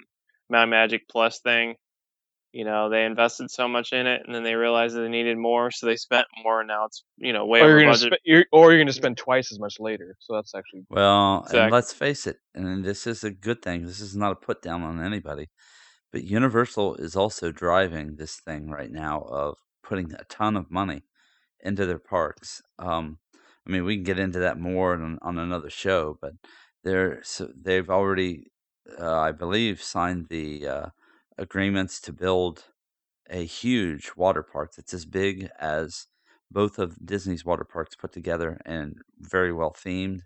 [0.50, 1.76] My Magic Plus thing.
[2.52, 5.38] You know, they invested so much in it, and then they realized that they needed
[5.38, 6.60] more, so they spent more.
[6.60, 8.12] And now it's you know way Or over you're, gonna budget.
[8.14, 10.16] spe- you're, or you're gonna spend twice as much later.
[10.20, 13.84] So that's actually Well, and let's face it, and this is a good thing.
[13.86, 15.48] This is not a put down on anybody,
[16.12, 21.02] but Universal is also driving this thing right now of putting a ton of money
[21.60, 22.62] into their parks.
[22.78, 23.18] Um,
[23.66, 26.32] I mean, we can get into that more on, on another show, but
[26.84, 28.50] they're so they've already,
[28.98, 30.86] uh, I believe, signed the uh,
[31.40, 32.64] agreements to build
[33.28, 36.06] a huge water park that's as big as
[36.50, 40.20] both of Disney's water parks put together and very well themed.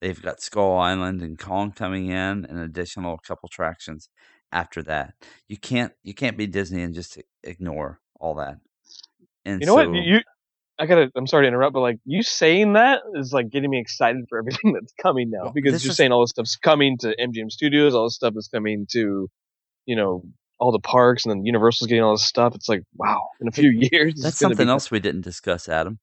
[0.00, 4.08] They've got Skull Island and Kong coming in, and additional couple attractions
[4.50, 5.14] after that.
[5.48, 8.56] You can't you can't be Disney and just ignore all that.
[9.44, 10.04] And You know so, what?
[10.04, 10.20] You,
[10.78, 11.10] I gotta.
[11.14, 14.38] I'm sorry to interrupt, but like you saying that is like getting me excited for
[14.40, 17.50] everything that's coming now Well, because you're is- saying all this stuff's coming to MGM
[17.50, 19.28] Studios, all this stuff is coming to,
[19.86, 20.24] you know,
[20.62, 22.54] all the parks, and then Universal's getting all this stuff.
[22.54, 24.14] It's like wow, in a few years.
[24.22, 25.98] that's something be- else we didn't discuss, Adam.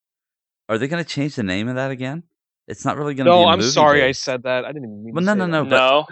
[0.68, 2.24] Are they going to change the name of that again?
[2.68, 3.36] It's not really going to be.
[3.36, 4.66] No, a I'm movie sorry I said that.
[4.66, 5.64] I didn't even mean Well, to no, say no, that.
[5.64, 6.06] no, but no,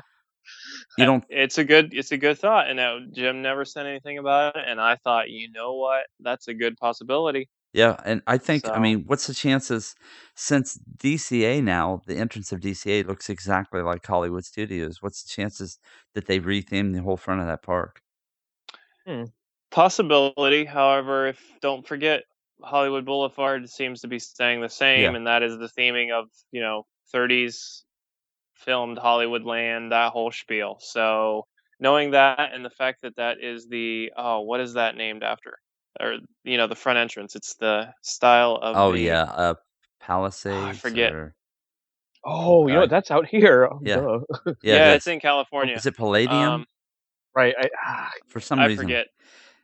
[0.98, 1.24] you don't.
[1.30, 2.68] it's a good it's a good thought.
[2.70, 6.48] And now Jim never said anything about it, and I thought, you know what, that's
[6.48, 7.50] a good possibility.
[7.74, 9.94] Yeah, and I think I mean, what's the chances
[10.36, 15.02] since DCA now, the entrance of DCA looks exactly like Hollywood Studios.
[15.02, 15.78] What's the chances
[16.16, 18.02] that they retheme the whole front of that park?
[19.72, 20.66] Possibility.
[20.66, 22.24] However, if don't forget,
[22.62, 25.16] Hollywood Boulevard seems to be staying the same, Yeah.
[25.16, 27.84] and that is the theming of you know 30s
[28.56, 30.78] filmed Hollywood land, that whole spiel.
[30.82, 31.46] So
[31.80, 35.60] knowing that and the fact that that is the oh, what is that named after?
[36.00, 37.36] Or you know the front entrance.
[37.36, 39.54] It's the style of Oh the, yeah, uh,
[40.00, 40.56] Palisades.
[40.56, 41.14] I forget.
[41.14, 41.34] or-
[42.30, 42.86] Oh, you know Uh.
[42.88, 43.70] That's out here.
[43.72, 44.18] Oh, yeah.
[44.46, 45.76] yeah, Yeah, it's in California.
[45.76, 46.34] Is it Palladium?
[46.52, 46.66] Um,
[47.38, 47.56] right.
[47.58, 48.66] I, ah, For some reason.
[48.66, 49.08] I reason, forget.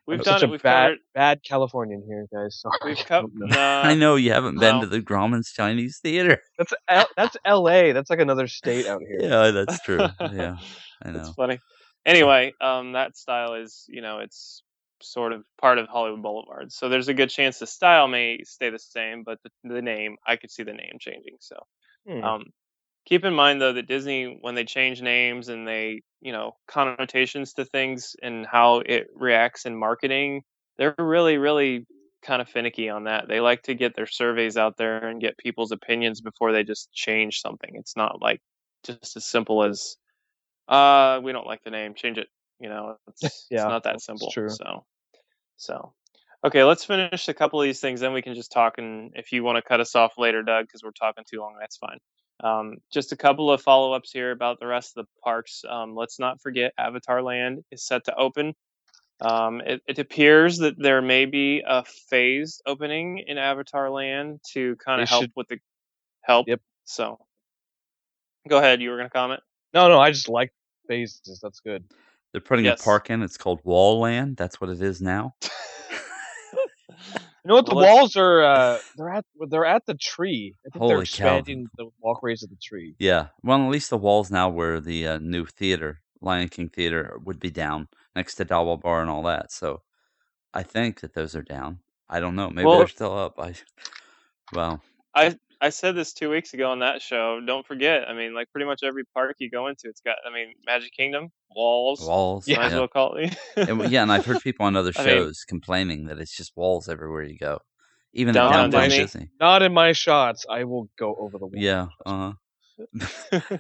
[0.05, 0.47] We've I'm done such it.
[0.47, 0.97] a We've bad, covered.
[1.15, 2.59] bad Californian here, guys.
[2.61, 2.77] Sorry.
[2.85, 3.31] We've I covered.
[3.39, 3.55] don't know.
[3.83, 4.81] I know you haven't been no.
[4.81, 6.39] to the Grauman's Chinese Theater.
[6.57, 7.91] That's L- that's L.A.
[7.93, 9.17] That's like another state out here.
[9.21, 10.07] Yeah, that's true.
[10.19, 10.57] Yeah,
[11.01, 11.33] I That's know.
[11.33, 11.59] funny.
[12.05, 14.61] Anyway, um, that style is, you know, it's
[15.01, 16.71] sort of part of Hollywood Boulevard.
[16.71, 20.17] So there's a good chance the style may stay the same, but the, the name,
[20.27, 21.37] I could see the name changing.
[21.39, 21.55] So
[22.07, 22.23] Hmm.
[22.23, 22.43] um,
[23.05, 27.53] keep in mind, though, that Disney, when they change names and they, you know, connotations
[27.53, 30.43] to things and how it reacts in marketing,
[30.77, 31.85] they're really, really
[32.23, 33.27] kind of finicky on that.
[33.27, 36.91] They like to get their surveys out there and get people's opinions before they just
[36.93, 37.71] change something.
[37.75, 38.41] It's not like
[38.83, 39.97] just as simple as,
[40.67, 42.27] uh, we don't like the name, change it.
[42.59, 44.31] You know, it's, it's not that simple.
[44.31, 44.49] true.
[44.49, 44.85] So,
[45.57, 45.93] so
[46.45, 48.77] okay, let's finish a couple of these things, then we can just talk.
[48.77, 51.55] And if you want to cut us off later, Doug, because we're talking too long,
[51.59, 51.97] that's fine.
[52.43, 55.63] Um, just a couple of follow ups here about the rest of the parks.
[55.67, 58.53] Um, let's not forget Avatar Land is set to open.
[59.21, 64.75] Um, it, it appears that there may be a phased opening in Avatar Land to
[64.75, 65.57] kind of help should- with the
[66.21, 66.47] help.
[66.47, 66.59] Yep.
[66.83, 67.17] So,
[68.49, 68.81] go ahead.
[68.81, 69.39] You were going to comment.
[69.73, 70.51] No, no, I just like
[70.89, 71.39] phases.
[71.41, 71.85] That's good.
[72.33, 72.81] They're putting Yes.
[72.81, 73.21] a park in.
[73.21, 74.35] It's called Wall Land.
[74.35, 75.35] That's what it is now.
[77.43, 77.65] You know what?
[77.65, 80.55] The walls are uh, they're at they're at the tree.
[80.65, 81.41] I think they're Holy cow.
[81.77, 82.95] the walkways of the tree.
[82.99, 83.27] Yeah.
[83.43, 87.39] Well, at least the walls now where the uh, new theater, Lion King Theater, would
[87.39, 89.51] be down next to Dawa Bar and all that.
[89.51, 89.81] So
[90.53, 91.79] I think that those are down.
[92.09, 92.49] I don't know.
[92.49, 93.39] Maybe Well- they're still up.
[93.39, 93.55] I
[94.53, 94.81] well,
[95.13, 97.39] I I said this two weeks ago on that show.
[97.45, 98.09] Don't forget.
[98.09, 100.17] I mean, like pretty much every park you go into, it's got.
[100.27, 102.01] I mean, Magic Kingdom walls.
[102.01, 102.47] walls.
[102.47, 102.57] Yeah.
[102.57, 103.35] Might as well call it.
[103.55, 106.51] And, yeah, and I've heard people on other I mean- shows complaining that it's just
[106.57, 107.59] walls everywhere you go,
[108.13, 109.03] even Downtown at downtown Disney?
[109.03, 109.29] Disney.
[109.39, 110.45] Not in my shots.
[110.49, 111.55] I will go over the wall.
[111.55, 112.33] Yeah, uh
[112.91, 113.39] huh.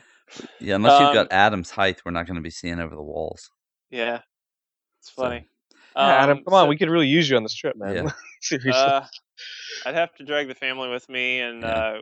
[0.59, 3.01] yeah, unless you've Um, got Adam's height, we're not going to be seeing over the
[3.03, 3.49] walls.
[3.89, 4.19] yeah,
[4.99, 5.45] it's So, funny.
[5.95, 6.65] Yeah, Adam, Um, come on.
[6.65, 7.95] so, we could really use you on this trip, man.
[7.95, 8.11] Yeah.
[8.41, 8.71] Seriously.
[8.73, 9.01] uh,
[9.85, 11.67] I'd have to drag the family with me, and Yeah.
[11.67, 11.99] uh,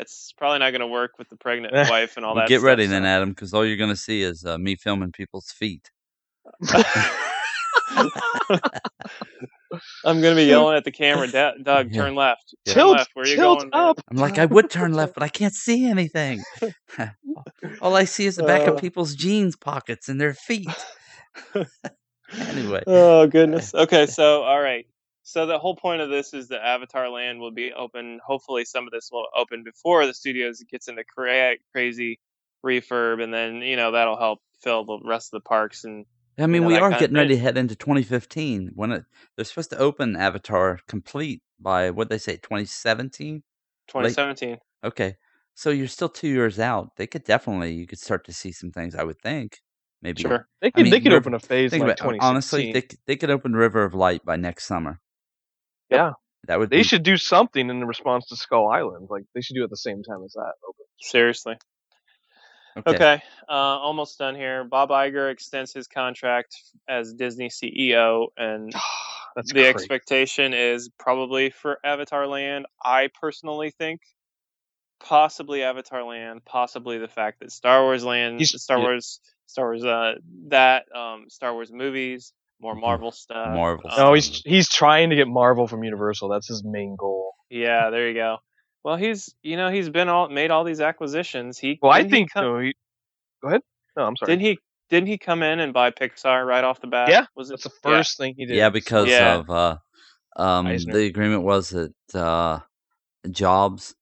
[0.00, 2.48] it's probably not going to work with the pregnant wife and all Well, that.
[2.48, 4.76] get stuff, ready so- then, Adam, because all you're going to see is uh, me
[4.76, 5.90] filming people's feet.
[10.04, 12.02] I'm going to be yelling at the camera, "Da- Doug, Yeah.
[12.02, 12.54] turn left.
[12.66, 13.10] Turn tilt, left.
[13.14, 13.70] Where you tilt going?
[13.72, 14.00] man?" up.
[14.10, 16.42] I'm like, I would turn left, but I can't see anything.
[17.80, 18.72] all I see is the back Uh.
[18.74, 20.68] of people's jeans pockets and their feet.
[22.34, 23.74] anyway, Oh goodness.
[23.74, 24.86] Okay, so all right.
[25.22, 28.20] So the whole point of this is that Avatar Land will be open.
[28.26, 32.18] Hopefully, some of this will open before the studios gets into cra- crazy
[32.64, 36.06] refurb, and then you know that'll help fill the rest of the parks and
[36.38, 39.04] I mean, know, we are getting ready to head into 2015 when it,
[39.36, 43.42] they're supposed to open Avatar complete by what they say 2017.
[43.88, 44.58] 2017.
[44.84, 45.16] Okay,
[45.54, 46.96] so you're still two years out.
[46.96, 48.94] They could definitely you could start to see some things.
[48.94, 49.58] I would think
[50.00, 50.22] maybe.
[50.22, 50.48] Sure.
[50.60, 53.16] They I could mean, they could River- open a phase like about honestly, they they
[53.16, 55.00] could open River of Light by next summer.
[55.92, 56.12] Yeah,
[56.48, 59.08] That would they be should do something in response to Skull Island.
[59.10, 60.52] Like they should do it at the same time as that.
[60.68, 60.86] Open.
[61.00, 61.56] Seriously.
[62.76, 62.94] okay.
[62.94, 63.22] Okay.
[63.48, 64.64] Uh, almost done here.
[64.64, 66.56] Bob Iger extends his contract
[66.88, 68.72] as Disney CEO, and
[69.36, 69.68] That's the crazy.
[69.68, 72.66] expectation is probably for Avatar Land.
[72.84, 74.00] I personally think
[75.00, 78.84] possibly Avatar Land, possibly the fact that Star Wars Land, He's- Star yeah.
[78.84, 80.14] Wars, Star Wars, uh,
[80.48, 82.32] that um, Star Wars movies,
[82.62, 83.48] more Marvel stuff.
[83.54, 86.28] Marvel um, No, he's he's trying to get Marvel from Universal.
[86.28, 87.32] That's his main goal.
[87.50, 87.90] yeah.
[87.90, 88.38] There you go.
[88.84, 91.58] Well, he's you know he's been all made all these acquisitions.
[91.58, 92.58] He Well, I didn't he think come- no.
[92.60, 92.74] He,
[93.42, 93.60] go ahead.
[93.96, 94.32] No, I'm sorry.
[94.32, 94.58] Didn't he?
[94.90, 97.08] Didn't he come in and buy Pixar right off the bat?
[97.08, 97.96] Yeah, was it That's the yeah.
[97.98, 98.56] first thing he did.
[98.56, 99.36] Yeah, because Yeah.
[99.38, 99.76] of uh,
[100.36, 100.92] um, Eisner.
[100.92, 102.60] the agreement was that uh,
[103.30, 103.94] Jobs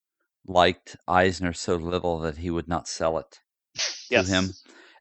[0.47, 3.39] liked Eisner so little that he would not sell it
[4.11, 4.27] yes.
[4.27, 4.51] to him.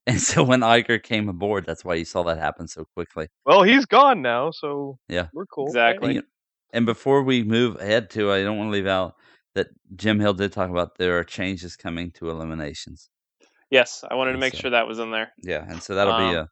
[0.14, 3.28] And so when Iger came aboard, that's why you saw that happen so quickly.
[3.45, 5.28] Well, he's gone now, so Yeah.
[5.34, 5.68] we're cool.
[5.68, 6.18] Exactly.
[6.18, 6.26] And,
[6.74, 9.14] and before we move ahead to, I don't want to leave out
[9.55, 13.10] that Jim Hill did talk about there are changes coming to Illuminations.
[13.70, 15.32] Yes, I wanted to make so- sure that was in there.
[15.43, 16.47] Yeah, and so that'll be Um, a,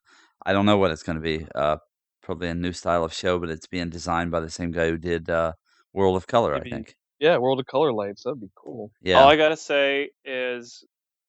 [0.45, 1.47] I don't know what it's going to be.
[1.55, 1.78] Uh,
[2.22, 4.97] probably a new style of show, but it's being designed by the same guy who
[4.97, 5.53] did uh,
[5.93, 6.95] World of Color, Maybe- I think.
[7.20, 8.24] Yeah, World of Color Lights.
[8.24, 8.91] That'd be cool.
[9.01, 9.20] Yeah.
[9.20, 10.84] All I gotta say is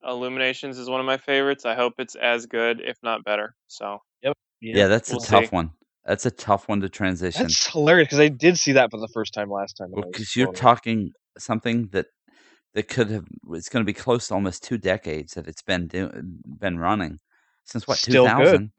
[0.05, 1.64] Illuminations is one of my favorites.
[1.66, 3.55] I hope it's as good, if not better.
[3.66, 4.36] So Yep.
[4.61, 5.49] Yeah, that's we'll a tough see.
[5.57, 5.70] one.
[6.05, 7.42] That's a tough one to transition.
[7.42, 9.92] That's hilarious because I did see that for the first time last time.
[9.92, 12.07] and I was Because you're talking something that
[12.74, 15.88] that could have it's going to be close to almost two decades that it's been
[15.88, 16.11] do,
[16.46, 17.18] been running
[17.64, 18.72] since what 2000.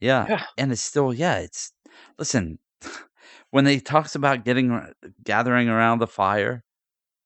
[0.00, 0.26] Yeah.
[0.28, 0.42] Yeah.
[0.58, 1.38] and it's still yeah.
[1.38, 1.72] It's
[2.18, 2.58] listen
[3.50, 4.92] when he talks about getting
[5.24, 6.62] gathering around the fire.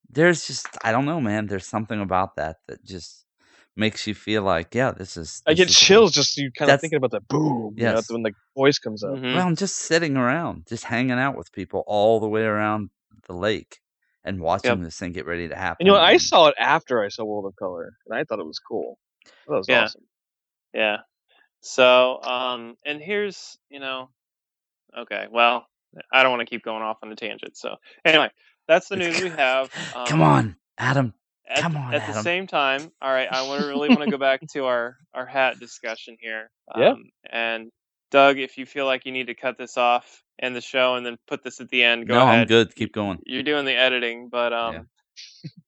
[0.09, 1.47] There's just I don't know, man.
[1.47, 3.27] There's something about that that just
[3.81, 5.43] makes you feel like yeah, this is.
[5.47, 7.75] I this get is- chills just you kind of thinking about that boom.
[7.77, 9.11] you know, when the voice comes up.
[9.11, 9.35] mhm.
[9.35, 12.91] Well, I'm just sitting around, just hanging out with people all the way around
[13.27, 13.81] the lake
[14.25, 15.79] and watching this thing get ready to happen.
[15.81, 18.39] And you know, I saw it after I saw World of Color, and I thought
[18.39, 18.99] it was cool.
[19.49, 19.85] That was Yeah.
[19.85, 20.03] awesome.
[20.75, 20.97] Yeah.
[21.63, 24.11] So, um, and here's, you know,
[24.97, 25.67] okay, well,
[26.13, 27.57] I don't want to keep going off on a tangent.
[27.57, 28.31] So, anyway,
[28.69, 29.71] that's the news we have.
[29.95, 31.13] Um, Come on, Adam.
[31.51, 34.41] At, come on, At the same time, all right, I really want to go back
[34.53, 36.49] to our our hat discussion here.
[36.77, 36.91] Yeah.
[36.91, 37.73] Um, and
[38.13, 41.05] Doug, if you feel like you need to cut this off and the show and
[41.05, 42.41] then put this at the end, go no, ahead.
[42.43, 42.75] I'm good.
[42.75, 43.19] Keep going.
[43.27, 44.83] You're doing the editing, but um, Yeah.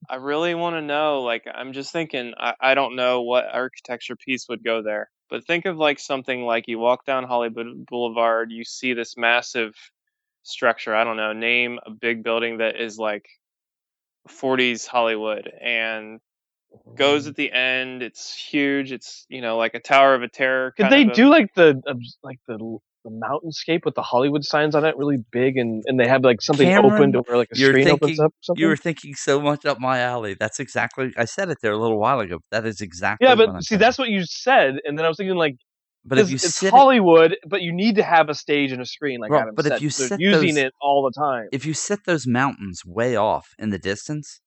[0.09, 1.23] I really want to know.
[1.23, 2.35] Like, I'm just thinking.
[2.39, 6.43] I, I don't know what architecture piece would go there, but think of like something
[6.43, 9.75] like you walk down Hollywood Boulevard, you see this massive
[10.43, 10.95] structure.
[10.95, 11.33] I don't know.
[11.33, 13.27] Name a big building that is like
[14.29, 16.21] 40s Hollywood and
[16.97, 17.31] goes mm-hmm.
[17.31, 18.03] at the end.
[18.03, 18.93] It's huge.
[18.93, 20.73] It's you know like a Tower of a Terror.
[20.77, 24.45] Could they of a- do like the um, like the the mountainscape with the Hollywood
[24.45, 27.37] signs on it, really big, and and they have like something Cameron, open to where
[27.37, 28.31] like a you're screen opens up?
[28.31, 28.61] Or something?
[28.61, 30.37] You were thinking so much up my alley.
[30.39, 31.13] That's exactly.
[31.17, 32.39] I said it there a little while ago.
[32.51, 33.27] That is exactly.
[33.27, 33.87] yeah, what I'm but see, thinking.
[33.87, 35.57] that's what you said, and then I was thinking like,
[36.05, 38.83] But if you it's sit, it, Hollywood, but you need to have a stage and
[38.83, 41.49] a screen, like Well, Adam but if you set using those- it all the time.
[41.53, 44.41] if you set those mountains way off in the distance,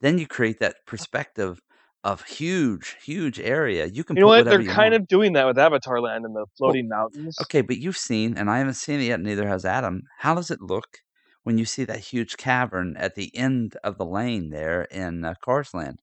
[0.00, 1.60] then you create that perspective
[2.04, 3.86] of huge, huge area.
[3.86, 4.44] You can You know put what?
[4.46, 5.02] They're kind want.
[5.02, 7.36] of doing that with Avatar Land and the floating mountains.
[7.42, 9.20] Okay, but you've seen, and I haven't seen it yet.
[9.20, 10.02] Neither has Adam.
[10.18, 10.98] How does it look
[11.44, 15.34] when you see that huge cavern at the end of the lane there in uh,
[15.44, 16.00] Cars Land?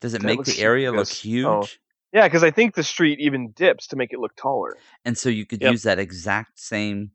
[0.00, 1.46] Does it That make the area look huge?
[1.46, 1.66] Oh.
[2.12, 4.76] Yeah, because I think the street even dips to make it look taller.
[5.04, 5.72] And so you could Yep.
[5.72, 7.10] use that exact same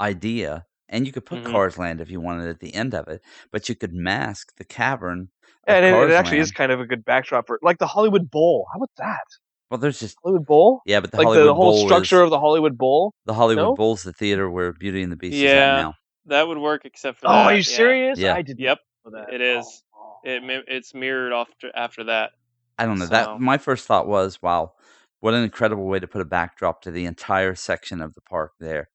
[0.00, 1.52] idea, and you could put Mhm.
[1.52, 3.22] Cars Land if you wanted at the end of it,
[3.52, 5.28] but you could mask the cavern.
[5.68, 8.30] Yeah, and it, it actually is kind of a good backdrop for like the Hollywood
[8.30, 8.66] Bowl.
[8.72, 9.24] How about that?
[9.70, 10.80] Well, there's just Hollywood Bowl?
[10.86, 13.12] yeah, but the like Hollywood the whole Bowl structure is, of the Hollywood Bowl?
[13.26, 13.74] the Hollywood no?
[13.76, 15.76] Bowl's the theater where Beauty and the Beast is Yeah.
[15.78, 15.94] at now.
[16.26, 17.46] that would work except for Oh, that.
[17.46, 17.62] are you yeah.
[17.62, 18.18] serious?
[18.18, 18.34] Yeah.
[18.34, 18.78] I did Yep.
[19.12, 19.32] that.
[19.32, 19.82] It is.
[19.94, 20.18] Oh.
[20.24, 22.32] It it's mirrored after after that.
[22.80, 23.04] I don't know.
[23.06, 24.72] So- That my first thought was, wow,
[25.20, 28.52] what an incredible way to put a backdrop to the entire section of the park
[28.58, 28.88] there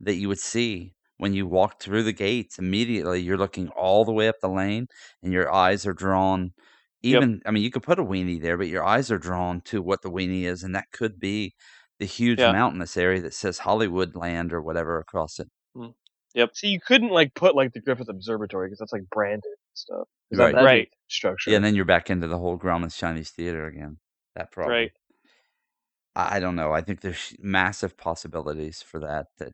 [0.00, 2.58] that you would see when you walk through the gates.
[2.58, 4.86] Immediately, you're looking all the way up the lane,
[5.22, 6.52] and your eyes are drawn.
[7.02, 7.16] Yep.
[7.22, 9.82] Even, I mean, you could put a weenie there, but your eyes are drawn to
[9.82, 11.54] what the weenie is, and that could be
[11.98, 12.52] the huge Yeah.
[12.52, 15.48] mountainous area that says Hollywood Land or whatever across it.
[15.74, 15.88] Hmm.
[16.34, 16.50] Yep.
[16.54, 20.08] so you couldn't like put like the Griffith Observatory because that's like branded and stuff.
[20.30, 20.88] 'Cause that- Right.
[21.20, 21.36] That'd be Right.
[21.36, 21.50] Structure.
[21.50, 23.98] Yeah, and then you're back into the whole Grauman's Chinese Theater again.
[24.34, 24.74] That problem.
[24.76, 24.92] Right.
[26.14, 26.72] I I don't know.
[26.72, 29.26] I think there's massive possibilities for that.
[29.38, 29.52] That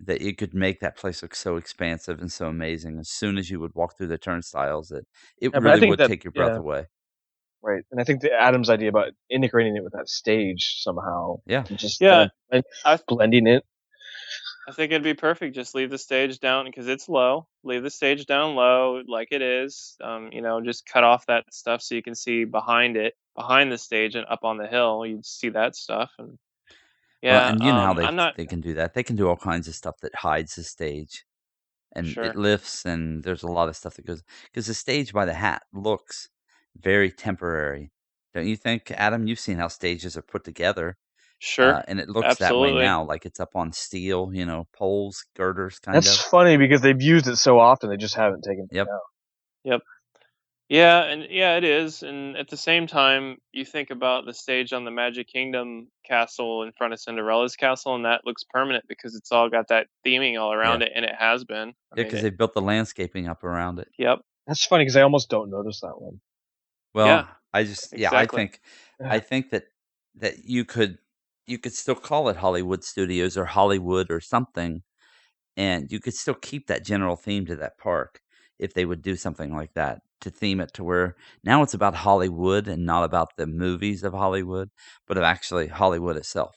[0.00, 3.48] that you could make that place look so expansive and so amazing as soon as
[3.50, 4.88] you would walk through the turnstiles.
[4.88, 5.04] That
[5.40, 6.58] it Yeah, really would that- take your breath yeah.
[6.58, 6.86] away.
[7.62, 7.82] Right.
[7.90, 11.36] And I think the Adam's idea about integrating it with that stage somehow.
[11.46, 11.62] Yeah.
[11.62, 13.64] Just Yeah, uh, and blending it.
[14.68, 15.54] I think it'd be perfect.
[15.54, 17.46] Just leave the stage down because it's low.
[17.64, 19.96] Leave the stage down low like it is.
[20.02, 23.70] Um, you know, just cut off that stuff so you can see behind it, behind
[23.70, 25.04] the stage and up on the hill.
[25.04, 26.12] You'd see that stuff.
[26.18, 26.38] And
[27.28, 28.36] Well, yeah, and you know how um, they not.
[28.36, 28.94] they can do that.
[28.94, 31.24] They can do all kinds of stuff that hides the stage,
[31.94, 32.24] and Sure.
[32.24, 35.34] it lifts, and there's a lot of stuff that goes because the stage by the
[35.34, 36.28] hat looks
[36.76, 37.92] very temporary,
[38.34, 39.26] don't you think, Adam?
[39.26, 40.96] You've seen how stages are put together,
[41.44, 41.74] Sure.
[41.74, 45.26] uh, and it looks that way now, like it's up on steel, you know, poles,
[45.36, 46.16] girders, kind That's of.
[46.16, 48.88] That's funny because they've used it so often they just haven't taken it out.
[49.64, 49.80] Yep.
[50.68, 52.02] Yeah, and yeah, it is.
[52.02, 56.62] And at the same time, you think about the stage on the Magic Kingdom castle
[56.62, 60.40] in front of Cinderella's castle, and that looks permanent because it's all got that theming
[60.40, 61.74] all around it, and it has been.
[61.92, 63.88] I Yeah, because they built the landscaping up around it.
[63.98, 64.20] yep.
[64.46, 66.20] That's funny because I almost don't notice that one.
[66.94, 68.60] Well, Yeah, I just yeah, I think
[69.04, 69.66] I think that
[70.16, 70.98] that you could
[71.46, 74.82] you could still call it Hollywood Studios or Hollywood or something,
[75.56, 78.20] and you could still keep that general theme to that park
[78.58, 81.94] if they would do something like that to theme it to where now it's about
[81.94, 84.70] Hollywood and not about the movies of Hollywood,
[85.06, 86.56] but of actually Hollywood itself.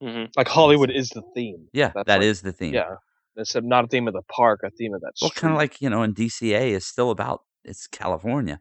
[0.00, 1.68] hmm Like Hollywood is the theme.
[1.72, 2.74] Yeah, That's that like- is the theme.
[2.74, 2.94] Yeah.
[3.36, 5.80] It's not a theme of the park, a theme of that Well, kind of like
[5.80, 8.60] you know, in DCA is still about it's California.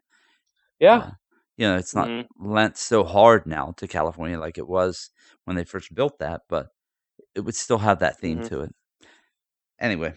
[0.80, 0.98] yeah.
[0.98, 1.12] Uh,
[1.60, 2.30] you know, it's not Mhm.
[2.40, 5.12] lent so hard now to California like it was
[5.46, 6.70] when they first built that, but
[7.36, 8.44] it would still have that theme Mhm.
[8.44, 8.76] to it.
[9.80, 10.14] Anyway,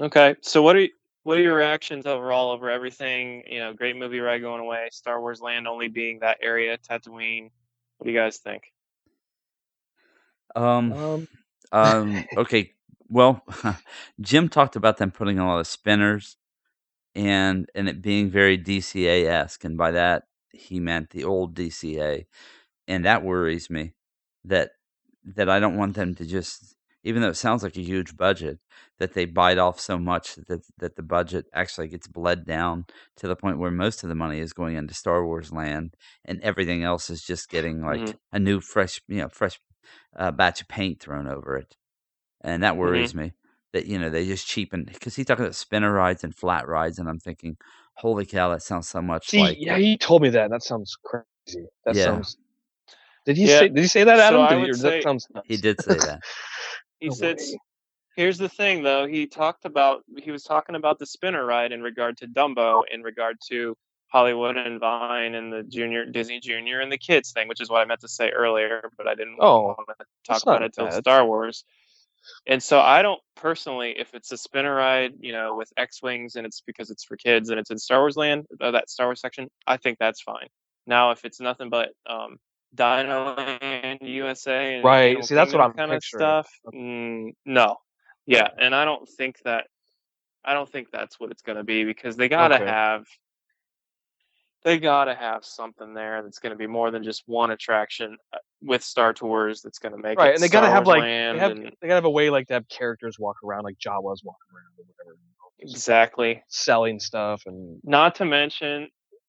[0.00, 0.90] Okay, so what are you,
[1.24, 3.44] what are your reactions overall over everything?
[3.48, 7.50] You know, great movie ride going away, Star Wars Land only being that area, Tatooine.
[7.98, 8.64] What do you guys think?
[10.56, 11.26] um, Um,
[11.72, 12.72] um, okay,
[13.08, 13.42] well,
[14.20, 16.36] Jim talked about them putting a lot of spinners
[17.14, 22.26] and and it being very DCA esque, and by that he meant the old DCA,
[22.86, 23.92] and that worries me
[24.44, 24.70] that
[25.24, 26.74] that I don't want them to just
[27.04, 28.58] even though it sounds like a huge budget
[28.98, 32.86] that they bite off so much that that the budget actually gets bled down
[33.16, 35.94] to the point where most of the money is going into Star Wars land
[36.24, 38.18] and everything else is just getting like Mhm.
[38.32, 39.60] a new fresh you know fresh
[40.16, 41.76] uh, batch of paint thrown over it
[42.42, 43.32] and that worries me
[43.72, 46.98] that you know they just cheapen because he's talking about spinner rides and flat rides
[46.98, 47.56] and I'm thinking
[47.98, 50.50] holy cow that sounds so much see, like yeah, he told me that.
[50.50, 51.66] That sounds crazy.
[51.84, 52.04] That Yeah.
[52.04, 52.36] sounds.
[53.26, 53.58] Did he Yeah.
[53.60, 53.68] say?
[53.68, 54.40] Did he say that, Adam?
[54.40, 55.46] I Did he- would say- that sounds nuts.
[55.48, 56.20] he did say that
[57.00, 57.58] He No said, way.
[58.16, 59.06] here's the thing though.
[59.06, 63.02] He talked about he was talking about the spinner ride in regard to Dumbo, in
[63.02, 63.76] regard to
[64.08, 67.82] Hollywood and Vine and the Junior Disney Junior and the kids thing, which is what
[67.82, 70.86] I meant to say earlier, but I didn't Oh, want to talk about it till
[70.86, 70.94] bad.
[71.04, 71.64] Star Wars.
[72.46, 76.36] And so I don't personally, if it's a spinner ride, you know, with X wings
[76.36, 79.06] and it's because it's for kids and it's in Star Wars Land, uh, that Star
[79.06, 80.48] Wars section, I think that's fine.
[80.86, 82.38] Now, if it's nothing but um,
[82.74, 87.76] Dino Land USA and Right, Animal see, that's what I'm kind of stuff, mm, no,
[88.26, 89.66] yeah, and I don't think that,
[90.44, 92.64] I don't think that's what it's going to be because they gotta Okay.
[92.64, 93.04] have,
[94.64, 98.38] they gotta have something there that's going to be more than just one attraction uh,
[98.62, 101.02] with Star Tours that's going to make Right, it and they gotta have Wars like
[101.04, 103.76] they have and- they gotta have a way like to have characters walk around like
[103.78, 105.16] Jawas walking around or whatever,
[105.60, 106.42] Exactly.
[106.48, 108.88] selling stuff and Not to mention,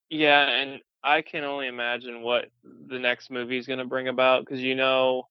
[0.10, 2.48] yeah, and I can only imagine what
[2.88, 5.24] the next movie is going to bring about because you know,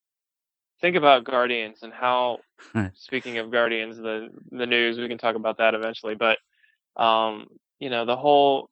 [0.80, 2.38] think about Guardians and how.
[2.94, 6.38] speaking of Guardians, the the news we can talk about that eventually, but
[6.96, 7.46] um,
[7.78, 8.68] you know, the whole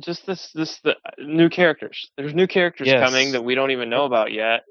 [0.00, 2.10] just this this the new characters.
[2.16, 2.92] There's new characters Yes.
[2.94, 4.64] coming that we don't even know about yet.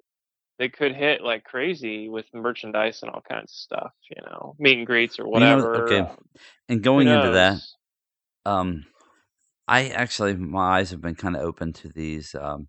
[0.60, 4.78] They could hit like crazy with merchandise and all kinds of stuff, you know, meet
[4.78, 5.76] and greets or Well, you know, whatever.
[5.76, 6.10] okay,
[6.70, 7.62] and going into that
[8.46, 8.86] um
[9.68, 12.68] i actually my eyes have been kind of open to these um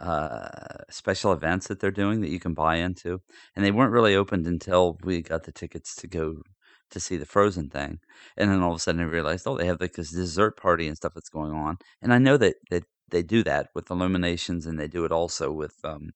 [0.00, 0.48] uh
[0.90, 3.20] special events that they're doing that you can buy into
[3.56, 6.42] and they weren't really opened until we got the tickets to go
[6.90, 7.98] to see the frozen thing
[8.36, 10.86] and then all of a sudden i realized oh they have like this dessert party
[10.88, 14.66] and stuff that's going on and i know that that they do that with illuminations
[14.66, 16.10] and they do it also with um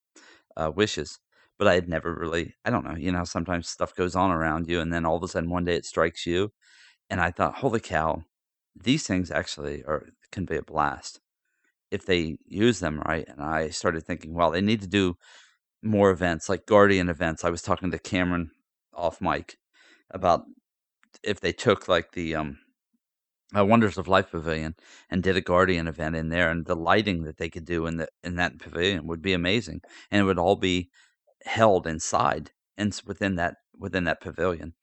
[0.56, 1.18] uh wishes
[1.58, 4.68] but i had never really i don't know you know sometimes stuff goes on around
[4.68, 6.52] you and then all of a sudden one day it strikes you
[7.10, 8.22] and i thought holy cow
[8.76, 11.20] these things actually are can be a blast
[11.94, 13.26] if they use them right.
[13.28, 15.16] And I started thinking, well, they need to do
[15.82, 17.44] more events like Guardian events.
[17.44, 18.50] I was talking to Cameron
[18.92, 19.58] off mic
[20.10, 20.42] about
[21.22, 22.58] if they took like the um
[23.56, 24.74] uh, Wonders of Life pavilion
[25.10, 27.96] and did a Guardian event in there, and the lighting that they could do in
[27.98, 30.90] the in that pavilion would be amazing, and it would all be
[31.44, 34.74] held inside and within that within that pavilion.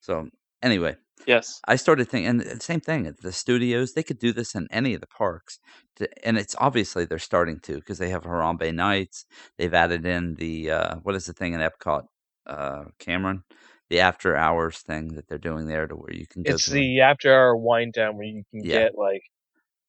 [0.00, 0.28] So
[0.62, 0.96] anyway,
[1.26, 1.60] Yes.
[1.66, 4.68] I started thinking, and the same thing at the studios, they could do this in
[4.70, 5.58] any of the parks.
[5.96, 9.24] To, and it's obviously they're starting to because they have Harambe Nights.
[9.56, 12.04] They've added in the, uh, what is the thing in Epcot,
[12.46, 13.42] uh, Cameron?
[13.90, 17.00] The after hours thing that they're doing there to where you can go It's the
[17.00, 18.78] after hour wine down where you can Yeah.
[18.80, 19.22] get like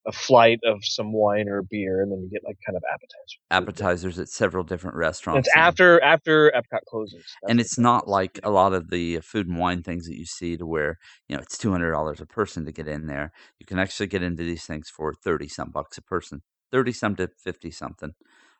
[0.07, 3.39] a flight of some wine or beer, and then you get like kind of appetizer.
[3.51, 5.47] appetizers at several different restaurants.
[5.47, 9.17] It's and- after after Epcot closes, That's and it's not like a lot of the
[9.17, 11.91] uh, food and wine things that you see to where you know it's two hundred
[11.91, 13.31] dollars a person to get in there.
[13.59, 16.41] You can actually get into these things for thirty some bucks a person,
[16.71, 18.13] thirty some to fifty something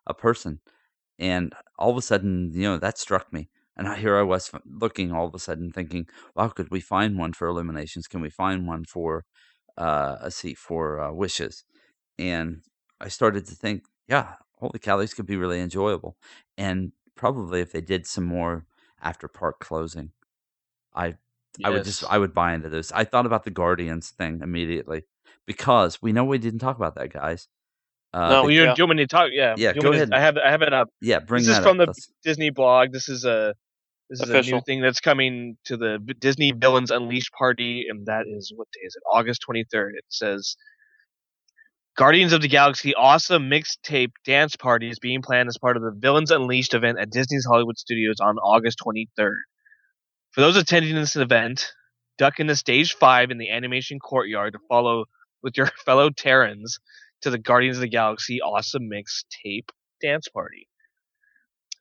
[0.06, 0.60] a person,
[1.20, 3.50] and all of a sudden, you know, that struck me.
[3.78, 7.18] And I- here I was looking all of a sudden, thinking, "Wow, could we find
[7.18, 8.08] one for Illuminations?
[8.08, 9.24] Can we find one for
[9.78, 11.64] uh, a seat for uh, Wishes?"
[12.18, 12.62] And
[13.00, 16.18] I started to think, "Yeah, holy cow, these could be really enjoyable."
[16.58, 18.66] And probably if they did some more
[19.02, 20.12] after park closing,
[20.96, 21.16] I
[21.64, 22.92] I would just I would buy into this.
[22.92, 25.04] I thought about the Guardians thing immediately
[25.46, 27.48] because we know we didn't talk about that, guys.
[28.14, 28.74] Uh, No, you, Yeah.
[28.74, 29.30] do you want me to talk?
[29.32, 29.54] Yeah.
[29.58, 30.14] Yeah, go to- ahead.
[30.14, 30.90] I have I have it up.
[31.02, 31.86] yeah, bring this is from up.
[31.86, 32.92] the Let's- Disney blog.
[32.94, 33.54] This is a
[34.10, 38.26] this is a new thing that's coming to the Disney Villains Unleashed party, and that
[38.28, 39.04] is what day is it?
[39.12, 39.96] August twenty third.
[39.98, 40.56] It says
[41.98, 45.94] Guardians of the Galaxy Awesome Mixtape Dance Party is being planned as part of the
[45.98, 49.42] Villains Unleashed event at Disney's Hollywood Studios on August twenty third.
[50.32, 51.72] For those attending this event,
[52.18, 55.06] duck into stage five in the animation courtyard to follow
[55.44, 56.80] with your fellow Terrans
[57.22, 59.70] to the Guardians of the Galaxy Awesome Mixtape
[60.02, 60.67] Dance Party.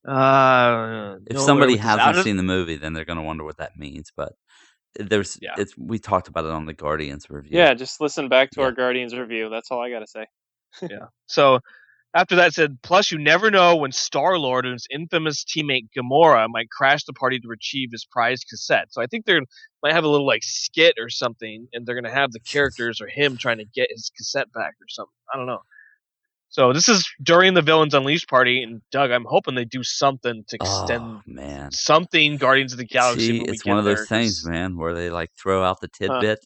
[0.06, 3.18] Uh, if somebody where this is out hasn't of- seen the movie, then they're going
[3.18, 4.12] to wonder what that means.
[4.16, 4.32] But
[4.98, 5.54] there's, Yeah.
[5.58, 7.58] it's we talked about it on the Guardians review.
[7.58, 8.66] Yeah, just listen back to Yeah.
[8.66, 9.48] our Guardians review.
[9.50, 10.26] That's all I got to say.
[10.90, 11.06] yeah.
[11.26, 11.60] So
[12.14, 16.46] after that said, plus you never know when Star Lord and his infamous teammate Gamora
[16.48, 18.86] might crash the party to retrieve his prized cassette.
[18.90, 19.42] So I think they're
[19.82, 23.08] might have a little like skit or something, and they're gonna have the characters or
[23.08, 25.12] him trying to get his cassette back or something.
[25.32, 25.60] I don't know.
[26.48, 30.44] So this is during the Villains Unleashed party, and Doug, I'm hoping they do something
[30.48, 33.40] to extend Oh man, something Guardians of the Galaxy.
[33.40, 36.38] see, it's one of those there, things, man, where they like throw out the tidbit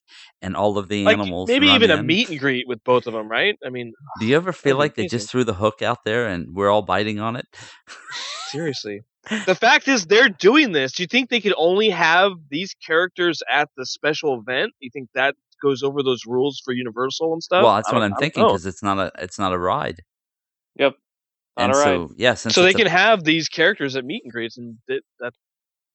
[0.43, 1.49] and all of the Like animals.
[1.49, 3.57] maybe even a meet and greet with both of them, right?
[3.65, 6.55] I mean, Do you ever feel like they just threw the hook out there and
[6.55, 7.47] we're all biting on it?
[8.49, 9.03] Seriously.
[9.47, 10.93] The fact is, they're doing this.
[10.93, 14.73] Do you think they could only have these characters at the special event?
[14.81, 17.63] You think that goes over those rules for Universal and stuff?
[17.65, 20.01] well, that's what I'm thinking because it's not a it's not a ride.
[20.77, 20.95] Yep.
[21.59, 21.85] Not and a ride.
[21.85, 24.79] so yeah, So they it's a- can have these characters at meet and greets, and
[24.89, 25.33] that, that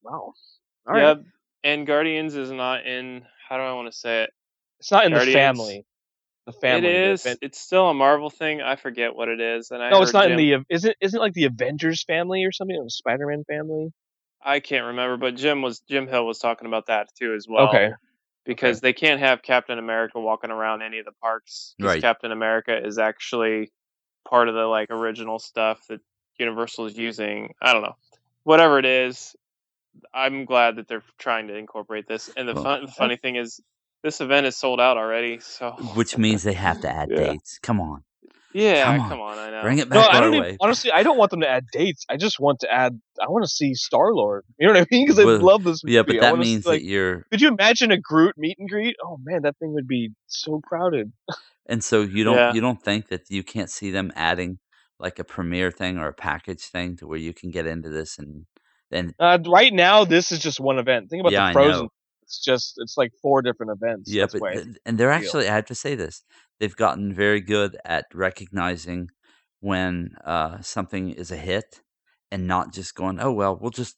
[0.03, 0.34] wow.
[0.88, 1.18] All right.
[1.63, 3.24] And Guardians is not in.
[3.49, 4.30] How do I want to say it?
[4.80, 5.34] It's not in Guardians.
[5.34, 5.86] the family.
[6.45, 6.88] The family.
[6.89, 7.26] it is.
[7.41, 8.61] It's still a Marvel thing.
[8.61, 9.72] I forget what it is.
[9.72, 10.66] And I no, it's not Jim, in the.
[10.70, 12.78] Isn't isn't like the Avengers family or something?
[12.78, 13.91] Or the Spider-Man family?
[14.43, 17.70] I can't remember, but Jim was Jim Hill was talking about that too as well.
[17.70, 17.89] okay.
[18.46, 21.76] Because they can't have Captain America walking around any of the parks.
[21.80, 22.02] Right.
[22.02, 23.72] Captain America is actually
[24.30, 26.00] part of the like original stuff that
[26.39, 27.54] Universal is using.
[27.62, 27.96] I don't know.
[28.43, 29.36] Whatever it is,
[30.14, 32.30] I'm glad that they're trying to incorporate this.
[32.36, 33.60] And the, Well, fun, the funny thing is,
[34.04, 35.39] this event is sold out already.
[35.39, 37.18] So which means they have to add Yeah.
[37.34, 37.60] dates.
[37.62, 38.04] Come on,
[38.56, 39.38] yeah, Come come on.
[39.38, 39.62] on, I know.
[39.64, 40.91] bring it back No, I don't even, honestly.
[40.91, 42.06] I don't want them to add dates.
[42.10, 42.99] I just want to add.
[43.22, 44.43] I want to see Star Lord.
[44.60, 45.06] You know what I mean?
[45.06, 45.84] Because I Well, love this.
[45.84, 45.95] Movie.
[45.95, 48.58] yeah, but that wanna see, means like, that you're, Could you imagine a Groot meet
[48.58, 48.95] and greet?
[49.03, 51.12] Oh man, that thing would be so crowded.
[51.68, 52.53] and so you don't Yeah.
[52.53, 54.60] you don't think that you can't see them adding
[54.99, 58.18] like a premiere thing or a package thing to where you can get into this
[58.18, 58.45] and
[58.91, 61.10] then Uh, right now, this is just one event.
[61.10, 61.88] Think about Yeah, the Frozen.
[62.24, 64.10] It's just it's like four different events.
[64.12, 64.41] Yeah, but
[64.86, 66.24] and they're actually I have to say this.
[66.60, 69.10] They've gotten very good at recognizing
[69.60, 71.82] when uh, something is a hit
[72.32, 73.97] and not just going, "Oh well, we'll just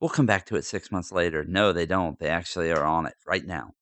[0.00, 2.18] we'll come back to it 6 months later." No, they don't.
[2.18, 3.72] They actually are on it right now.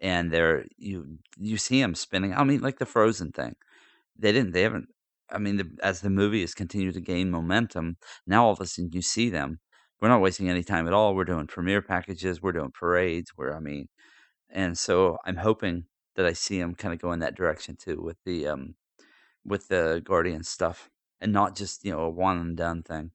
[0.00, 2.34] And they're you you see them spinning.
[2.34, 3.56] I mean, like the Frozen thing.
[4.18, 4.88] They didn't they haven't
[5.30, 8.66] I mean, the, as the movie has continued to gain momentum, now all of a
[8.66, 9.60] sudden you see them.
[10.00, 11.14] We're not wasting any time at all.
[11.14, 12.40] We're doing premiere packages.
[12.42, 13.32] We're doing parades.
[13.36, 13.88] Where I mean,
[14.50, 15.84] and so I'm hoping
[16.18, 18.74] that I see him kind of go in that direction too with the um
[19.44, 20.90] with the Guardian stuff
[21.20, 23.12] and not just you know a one and done thing.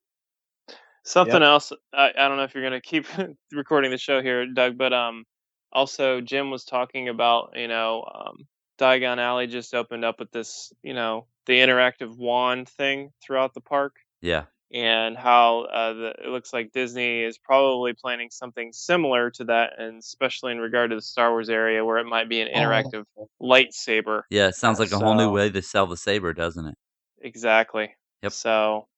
[1.04, 1.70] Something else.
[1.92, 3.06] I, I don't know if you're gonna keep
[3.52, 5.24] recording the show here, Doug, but um,
[5.70, 8.46] also Jim was talking about you know um,
[8.78, 13.60] Diagon Alley just opened up with this you know the interactive wand thing throughout the
[13.60, 13.96] park.
[14.22, 14.44] Yeah,
[14.74, 19.78] and how uh, the, it looks like Disney is probably planning something similar to that,
[19.78, 22.58] and especially in regard to the Star Wars area, where it might be an Oh.
[22.58, 23.04] interactive
[23.40, 24.22] lightsaber.
[24.30, 26.74] Yeah, it sounds like a whole new way to sell the saber, doesn't it?
[27.22, 27.94] Exactly.
[28.22, 28.32] Yep.
[28.32, 28.88] So,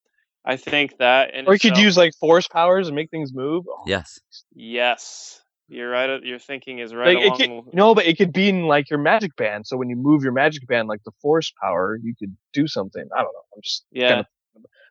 [0.47, 3.66] I think that, in Or you could use like force powers and make things move.
[3.68, 4.18] Oh, Yes.
[4.55, 6.22] yes, you're right.
[6.22, 8.99] Your thinking is right Like, it could, no, but it could be in like your
[8.99, 9.66] magic band.
[9.66, 13.07] So when you move your magic band, like the force power, you could do something.
[13.14, 13.41] I don't know.
[13.55, 14.09] I'm just yeah.
[14.09, 14.27] kind of,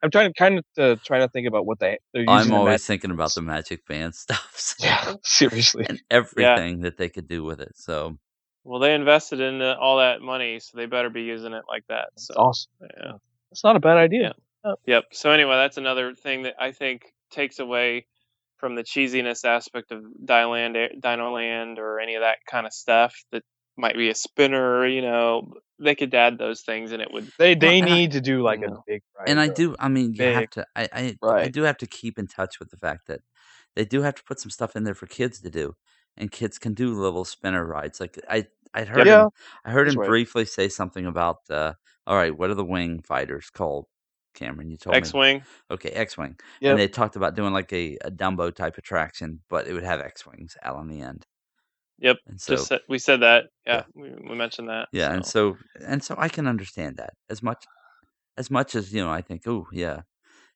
[0.06, 2.34] I'm trying to kind of uh, trying to think about what they they're using.
[2.36, 5.86] I'm the always magic- thinking about the Magic Band stuff so- yeah, seriously.
[5.90, 7.74] and everything that they could do with it.
[7.76, 8.18] So
[8.64, 11.84] Well, they invested in uh, all that money, so they better be using it like
[11.90, 12.10] that.
[12.14, 12.72] It's So, awesome.
[12.82, 13.12] yeah.
[13.52, 14.34] It's not a bad idea.
[14.88, 15.06] Yep.
[15.12, 18.08] So anyway, that's another thing that I think takes away
[18.58, 23.44] from the cheesiness aspect of Dinoland, Dinoland, or any of that kind of stuff that
[23.78, 24.86] might be a spinner.
[24.88, 27.32] You know, they could add those things, and it would.
[27.38, 29.02] They they and I- need to do like a big.
[29.18, 29.76] Ride, and I do.
[29.80, 30.66] I mean, you have to.
[30.76, 33.22] I I, I do have to keep in touch with the fact that
[33.76, 35.76] they do have to put some stuff in there for kids to do,
[36.18, 38.00] and kids can do little spinner rides.
[38.00, 39.30] Like I, I heard Yeah, him.
[39.66, 40.10] I heard that's him right.
[40.10, 41.38] briefly say something about.
[41.50, 41.74] Uh,
[42.08, 43.86] all right, what are the wing fighters called?
[44.36, 44.98] Cameron, you told me.
[44.98, 45.44] X-wing.
[45.72, 46.36] Okay, X-wing.
[46.60, 46.72] Yep.
[46.72, 50.02] And they talked about doing like a, a Dumbo type attraction, but it would have
[50.02, 51.26] X-wings out on the end.
[52.00, 52.18] Yep.
[52.28, 53.46] And so Just said, we said that.
[53.66, 54.90] Yeah, We, we mentioned that.
[54.92, 55.32] yeah, and so.
[55.32, 57.66] so and so I can understand that as much
[58.38, 59.12] as much as you know.
[59.12, 60.02] I think, oh yeah,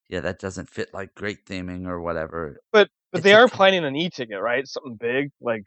[0.09, 2.59] yeah, that doesn't fit like great theming or whatever.
[2.71, 3.57] But but It's they are okay.
[3.57, 4.67] planning an e-ticket, right?
[4.67, 5.63] Something big, like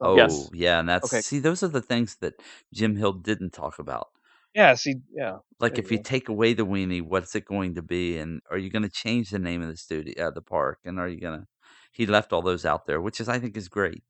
[0.00, 0.50] Oh Yes.
[0.54, 1.22] yeah, and that's Okay.
[1.22, 2.34] see, those are the things that
[2.72, 4.08] Jim Hill didn't talk about.
[4.54, 4.74] yeah.
[4.74, 5.38] See, yeah.
[5.60, 8.18] Like if you you take away the weenie, what's it going to be?
[8.18, 10.80] And are you going to change the name of the studio, uh, the park?
[10.84, 11.46] And are you going to?
[11.92, 14.02] He left all those out there, which is I think is great.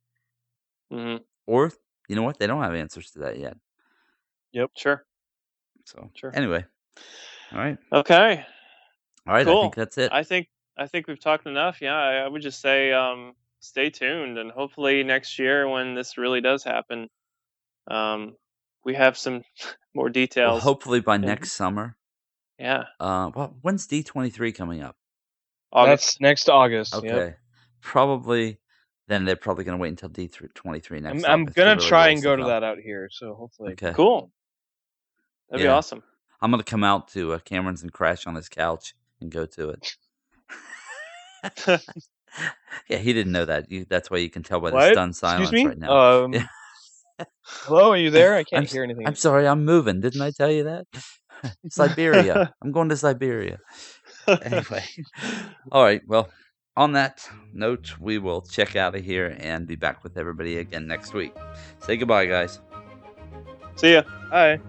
[0.91, 1.17] Hmm
[1.47, 1.73] Or
[2.09, 2.39] you know what?
[2.39, 3.57] They don't have answers to that yet.
[4.53, 4.71] Yep.
[4.77, 5.05] Sure.
[5.85, 6.33] So Sure.
[6.33, 6.65] anyway,
[7.53, 8.45] all right, Okay.
[9.27, 9.49] all right.
[9.49, 9.61] I Cool.
[9.61, 10.13] think that's it.
[10.13, 11.81] I think I think we've talked enough.
[11.83, 16.19] Yeah, I, I would just say um, stay tuned, and hopefully next year when this
[16.19, 17.09] really does happen,
[17.91, 18.37] um,
[18.85, 19.43] we have some
[19.95, 20.63] more Well, details.
[20.63, 21.97] hopefully by next summer.
[22.59, 24.97] yeah, Uh, well, when's D twenty three coming up?
[25.73, 26.01] August.
[26.03, 26.95] That's next August.
[26.95, 27.39] Okay, Yep.
[27.83, 28.59] probably.
[29.09, 31.25] Then they're probably going to wait until D twenty three next.
[31.25, 33.09] I'm, I'm gonna really try and go to that out here.
[33.11, 33.73] So hopefully.
[33.73, 34.31] Okay, Cool.
[35.51, 36.03] That'd be awesome.
[36.41, 39.47] I'm going to come out to uh, Cameron's and crash on his couch and go
[39.47, 39.97] to it.
[42.89, 43.71] yeah, he didn't know that.
[43.71, 44.91] You, that's why you can tell by the What?
[44.93, 46.25] stunned silence right now.
[46.25, 46.47] Um, Yeah.
[47.65, 48.35] hello, are you there?
[48.35, 49.07] I can't s- hear anything.
[49.07, 50.01] I'm sorry, I'm moving.
[50.01, 50.87] Didn't I tell you that?
[51.71, 52.53] Siberia.
[52.63, 53.61] I'm going to Siberia.
[54.43, 54.85] Anyway.
[55.71, 56.03] All right.
[56.07, 56.29] Well,
[56.77, 60.87] on that note, we will check out of here and be back with everybody again
[60.87, 61.35] next week.
[61.81, 62.61] Say goodbye, guys.
[63.77, 64.03] See ya.
[64.31, 64.61] Hi.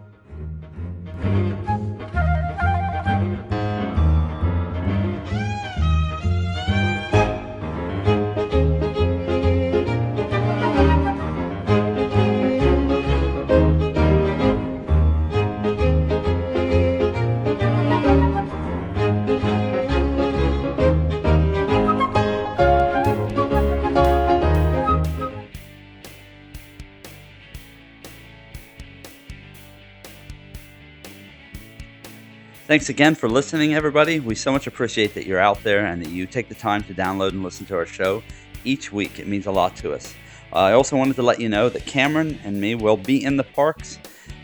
[32.78, 34.20] Thanks again for listening, everybody.
[34.20, 36.94] We so much appreciate that you're out there and that you take the time to
[36.94, 38.22] download and listen to our show
[38.66, 39.18] each week.
[39.18, 40.14] It means a lot to us.
[40.54, 43.36] Uh, I also wanted to let you know that Cameron and me will be in
[43.36, 43.98] the parks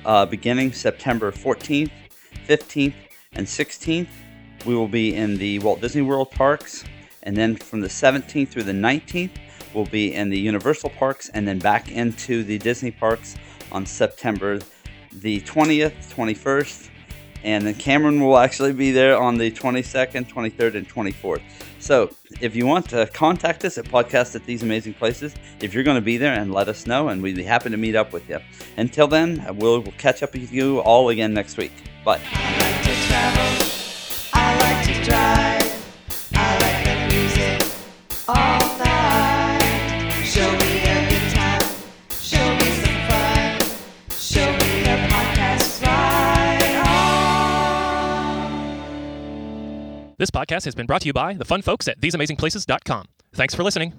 [0.04, 1.92] uh, beginning September 14th,
[2.48, 2.96] 15th,
[3.34, 4.08] and 16th.
[4.66, 6.86] We will be in the Walt Disney World parks,
[7.22, 9.38] and then from the 17th through the 19th,
[9.76, 13.36] we'll be in the Universal parks, and then back into the Disney parks
[13.72, 14.58] on September
[15.12, 16.90] the 20th, 21st,
[17.44, 21.42] and then Cameron will actually be there on the 22nd, 23rd, and 24th.
[21.80, 25.84] So if you want to contact us at podcast at these amazing places, if you're
[25.84, 28.14] going to be there, and let us know, and we'd be happy to meet up
[28.14, 28.40] with you.
[28.78, 31.74] Until then, we'll, we'll catch up with you all again next week.
[32.06, 32.22] Bye.
[50.24, 53.08] This podcast has been brought to you by the fun folks at theseamazingplaces.com.
[53.34, 53.94] Thanks for listening.